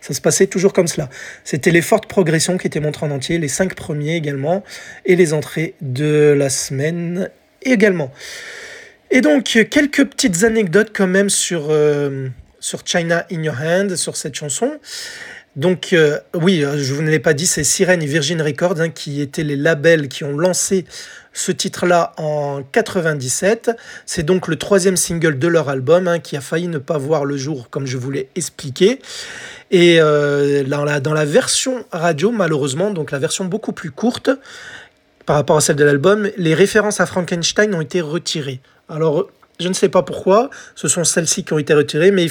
ça, 0.00 0.14
se 0.14 0.20
passait 0.20 0.46
toujours 0.46 0.72
comme 0.72 0.86
cela. 0.86 1.08
C'était 1.42 1.72
les 1.72 1.82
fortes 1.82 2.06
progressions 2.06 2.56
qui 2.56 2.68
étaient 2.68 2.80
montrées 2.80 3.06
en 3.06 3.10
entier, 3.10 3.38
les 3.38 3.48
cinq 3.48 3.74
premiers 3.74 4.14
également, 4.14 4.62
et 5.04 5.16
les 5.16 5.32
entrées 5.32 5.74
de 5.80 6.34
la 6.36 6.48
semaine 6.50 7.30
également. 7.62 8.12
Et 9.10 9.20
donc, 9.20 9.44
quelques 9.44 10.04
petites 10.04 10.44
anecdotes 10.44 10.92
quand 10.94 11.08
même 11.08 11.30
sur, 11.30 11.66
euh, 11.70 12.28
sur 12.60 12.86
China 12.86 13.26
in 13.32 13.42
Your 13.42 13.56
Hand, 13.60 13.96
sur 13.96 14.16
cette 14.16 14.34
chanson. 14.36 14.78
Donc, 15.56 15.92
euh, 15.92 16.18
oui, 16.34 16.64
je 16.76 16.92
vous 16.94 17.02
ne 17.02 17.10
l'ai 17.10 17.20
pas 17.20 17.32
dit, 17.32 17.46
c'est 17.46 17.62
Sirène 17.62 18.02
et 18.02 18.06
Virgin 18.06 18.42
Records 18.42 18.80
hein, 18.80 18.90
qui 18.90 19.20
étaient 19.20 19.44
les 19.44 19.54
labels 19.56 20.08
qui 20.08 20.24
ont 20.24 20.36
lancé 20.36 20.84
ce 21.32 21.52
titre-là 21.52 22.12
en 22.16 22.62
97. 22.72 23.70
C'est 24.04 24.24
donc 24.24 24.48
le 24.48 24.56
troisième 24.56 24.96
single 24.96 25.38
de 25.38 25.46
leur 25.46 25.68
album 25.68 26.08
hein, 26.08 26.18
qui 26.18 26.36
a 26.36 26.40
failli 26.40 26.66
ne 26.66 26.78
pas 26.78 26.98
voir 26.98 27.24
le 27.24 27.36
jour, 27.36 27.68
comme 27.70 27.86
je 27.86 27.98
vous 27.98 28.10
l'ai 28.10 28.28
expliqué. 28.34 29.00
Et 29.70 30.00
euh, 30.00 30.64
dans, 30.64 30.84
la, 30.84 30.98
dans 31.00 31.14
la 31.14 31.24
version 31.24 31.84
radio, 31.92 32.32
malheureusement, 32.32 32.90
donc 32.90 33.12
la 33.12 33.18
version 33.18 33.44
beaucoup 33.44 33.72
plus 33.72 33.90
courte 33.92 34.30
par 35.26 35.36
rapport 35.36 35.56
à 35.56 35.60
celle 35.60 35.76
de 35.76 35.84
l'album, 35.84 36.30
les 36.36 36.54
références 36.54 37.00
à 37.00 37.06
Frankenstein 37.06 37.74
ont 37.74 37.80
été 37.80 38.00
retirées. 38.00 38.60
Alors, 38.88 39.28
je 39.60 39.68
ne 39.68 39.72
sais 39.72 39.88
pas 39.88 40.02
pourquoi, 40.02 40.50
ce 40.74 40.88
sont 40.88 41.04
celles-ci 41.04 41.44
qui 41.44 41.52
ont 41.52 41.58
été 41.58 41.74
retirées, 41.74 42.10
mais 42.10 42.26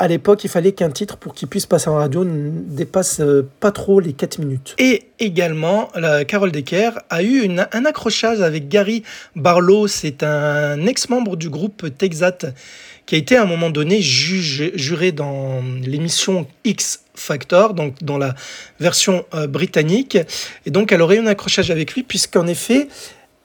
à 0.00 0.08
l'époque, 0.08 0.44
il 0.44 0.48
fallait 0.48 0.72
qu'un 0.72 0.88
titre, 0.88 1.18
pour 1.18 1.34
qu'il 1.34 1.46
puisse 1.46 1.66
passer 1.66 1.90
en 1.90 1.96
radio, 1.96 2.24
ne 2.24 2.50
dépasse 2.74 3.20
euh, 3.20 3.46
pas 3.60 3.70
trop 3.70 4.00
les 4.00 4.14
4 4.14 4.38
minutes. 4.38 4.74
Et 4.78 5.02
également, 5.18 5.90
la 5.94 6.24
Carole 6.24 6.50
Decker 6.50 6.92
a 7.10 7.22
eu 7.22 7.46
un 7.50 7.84
accrochage 7.84 8.40
avec 8.40 8.70
Gary 8.70 9.02
Barlow. 9.36 9.88
C'est 9.88 10.22
un 10.22 10.86
ex-membre 10.86 11.36
du 11.36 11.50
groupe 11.50 11.86
Texat 11.98 12.46
qui 13.04 13.14
a 13.14 13.18
été 13.18 13.36
à 13.36 13.42
un 13.42 13.44
moment 13.44 13.68
donné 13.68 14.00
juré 14.00 15.12
dans 15.12 15.60
l'émission 15.82 16.46
X 16.64 17.00
Factor, 17.14 17.74
donc 17.74 18.02
dans 18.02 18.16
la 18.16 18.34
version 18.78 19.26
euh, 19.34 19.46
britannique. 19.46 20.16
Et 20.64 20.70
donc, 20.70 20.92
elle 20.92 21.02
aurait 21.02 21.16
eu 21.16 21.20
un 21.20 21.26
accrochage 21.26 21.70
avec 21.70 21.92
lui, 21.92 22.04
puisqu'en 22.04 22.46
effet, 22.46 22.88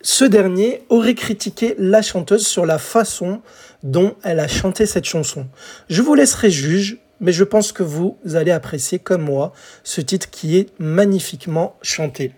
ce 0.06 0.24
dernier 0.24 0.84
aurait 0.90 1.16
critiqué 1.16 1.74
la 1.80 2.04
chanteuse 2.04 2.46
sur 2.46 2.68
la 2.68 2.78
façon 2.78 3.42
dont 3.82 4.16
elle 4.22 4.40
a 4.40 4.48
chanté 4.48 4.86
cette 4.86 5.06
chanson. 5.06 5.48
Je 5.90 6.04
vous 6.04 6.14
laisserai 6.14 6.52
juge, 6.52 7.00
mais 7.20 7.32
je 7.32 7.44
pense 7.44 7.72
que 7.72 7.82
vous 7.82 8.16
allez 8.36 8.52
apprécier 8.52 9.00
comme 9.00 9.24
moi 9.24 9.52
ce 9.84 10.02
titre 10.02 10.30
qui 10.30 10.60
est 10.60 10.70
magnifiquement 10.78 11.76
chanté. 11.82 12.34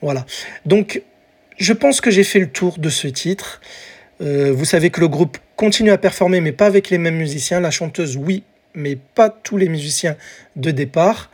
Voilà. 0.00 0.24
Donc, 0.64 1.02
je 1.58 1.72
pense 1.72 2.00
que 2.00 2.12
j'ai 2.12 2.22
fait 2.22 2.38
le 2.38 2.48
tour 2.48 2.78
de 2.78 2.88
ce 2.88 3.08
titre. 3.08 3.60
Euh, 4.20 4.52
vous 4.52 4.64
savez 4.64 4.90
que 4.90 5.00
le 5.00 5.08
groupe 5.08 5.38
continue 5.56 5.90
à 5.90 5.98
performer, 5.98 6.40
mais 6.40 6.52
pas 6.52 6.66
avec 6.66 6.88
les 6.88 6.98
mêmes 6.98 7.16
musiciens. 7.16 7.58
La 7.58 7.72
chanteuse, 7.72 8.16
oui, 8.16 8.44
mais 8.74 8.94
pas 8.94 9.28
tous 9.28 9.56
les 9.56 9.68
musiciens 9.68 10.16
de 10.54 10.70
départ. 10.70 11.32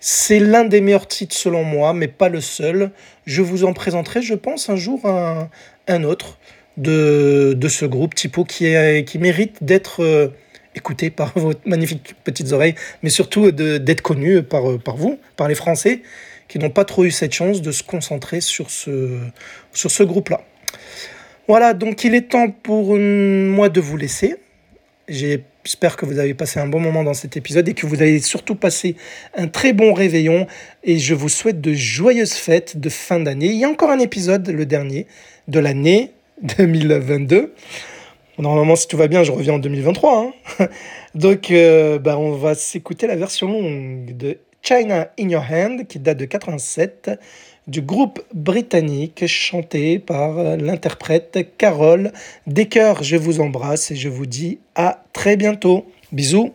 C'est 0.00 0.38
l'un 0.38 0.64
des 0.64 0.80
meilleurs 0.80 1.08
titres 1.08 1.36
selon 1.36 1.64
moi, 1.64 1.92
mais 1.92 2.08
pas 2.08 2.28
le 2.28 2.40
seul. 2.40 2.90
Je 3.26 3.42
vous 3.42 3.64
en 3.64 3.72
présenterai, 3.72 4.22
je 4.22 4.34
pense, 4.34 4.68
un 4.68 4.76
jour 4.76 5.04
un, 5.06 5.50
un 5.88 6.04
autre 6.04 6.38
de, 6.76 7.68
ce 7.68 7.84
groupe 7.84 8.14
Typo 8.14 8.44
qui, 8.44 8.66
est, 8.66 9.04
qui 9.04 9.18
mérite 9.18 9.62
d'être 9.62 10.02
euh, 10.02 10.28
écouté 10.74 11.10
par 11.10 11.32
vos 11.36 11.52
magnifiques 11.64 12.14
petites 12.24 12.52
oreilles, 12.52 12.74
mais 13.02 13.10
surtout 13.10 13.50
d'être 13.50 14.02
connu 14.02 14.42
par, 14.42 14.78
par 14.78 14.96
vous, 14.96 15.18
par 15.36 15.48
les 15.48 15.54
Français, 15.54 16.02
qui 16.46 16.58
n'ont 16.58 16.70
pas 16.70 16.84
trop 16.84 17.04
eu 17.04 17.10
cette 17.10 17.32
chance 17.32 17.60
de 17.60 17.72
se 17.72 17.82
concentrer 17.82 18.40
sur 18.40 18.70
ce, 18.70 19.18
sur 19.72 19.90
ce 19.90 20.02
groupe-là. 20.02 20.42
Voilà, 21.46 21.74
donc 21.74 22.04
il 22.04 22.14
est 22.14 22.30
temps 22.30 22.50
pour 22.50 22.96
moi 22.96 23.68
de 23.68 23.80
vous 23.80 23.96
laisser. 23.96 24.36
J'espère 25.08 25.96
que 25.96 26.04
vous 26.04 26.18
avez 26.18 26.34
passé 26.34 26.60
un 26.60 26.66
bon 26.66 26.80
moment 26.80 27.02
dans 27.02 27.14
cet 27.14 27.36
épisode 27.38 27.66
et 27.66 27.72
que 27.72 27.86
vous 27.86 28.02
avez 28.02 28.18
surtout 28.18 28.54
passé 28.54 28.94
un 29.34 29.48
très 29.48 29.72
bon 29.72 29.94
réveillon. 29.94 30.46
Et 30.84 30.98
je 30.98 31.14
vous 31.14 31.30
souhaite 31.30 31.62
de 31.62 31.72
joyeuses 31.72 32.34
fêtes 32.34 32.78
de 32.78 32.90
fin 32.90 33.18
d'année. 33.18 33.46
Il 33.46 33.56
y 33.56 33.64
a 33.64 33.68
encore 33.70 33.90
un 33.90 34.00
épisode, 34.00 34.46
le 34.48 34.66
dernier, 34.66 35.06
de 35.46 35.60
l'année 35.60 36.12
2022. 36.58 37.54
Normalement, 38.38 38.76
si 38.76 38.86
tout 38.86 38.98
va 38.98 39.08
bien, 39.08 39.22
je 39.22 39.32
reviens 39.32 39.54
en 39.54 39.58
2023. 39.58 40.32
Hein. 40.60 40.68
Donc, 41.14 41.50
euh, 41.50 41.98
bah, 41.98 42.18
on 42.18 42.32
va 42.32 42.54
s'écouter 42.54 43.06
la 43.06 43.16
version 43.16 43.50
de 44.06 44.38
China 44.62 45.08
in 45.18 45.30
Your 45.30 45.44
Hand, 45.50 45.86
qui 45.88 45.98
date 45.98 46.18
de 46.18 46.26
87, 46.26 47.10
du 47.68 47.82
groupe 47.82 48.20
britannique, 48.34 49.26
chanté 49.26 49.98
par 49.98 50.56
l'interprète 50.56 51.54
Carole 51.56 52.12
Decker. 52.46 53.02
Je 53.02 53.16
vous 53.16 53.40
embrasse 53.40 53.90
et 53.90 53.96
je 53.96 54.08
vous 54.08 54.26
dis 54.26 54.58
à 54.74 55.04
très 55.12 55.36
bientôt. 55.36 55.86
Bisous. 56.10 56.52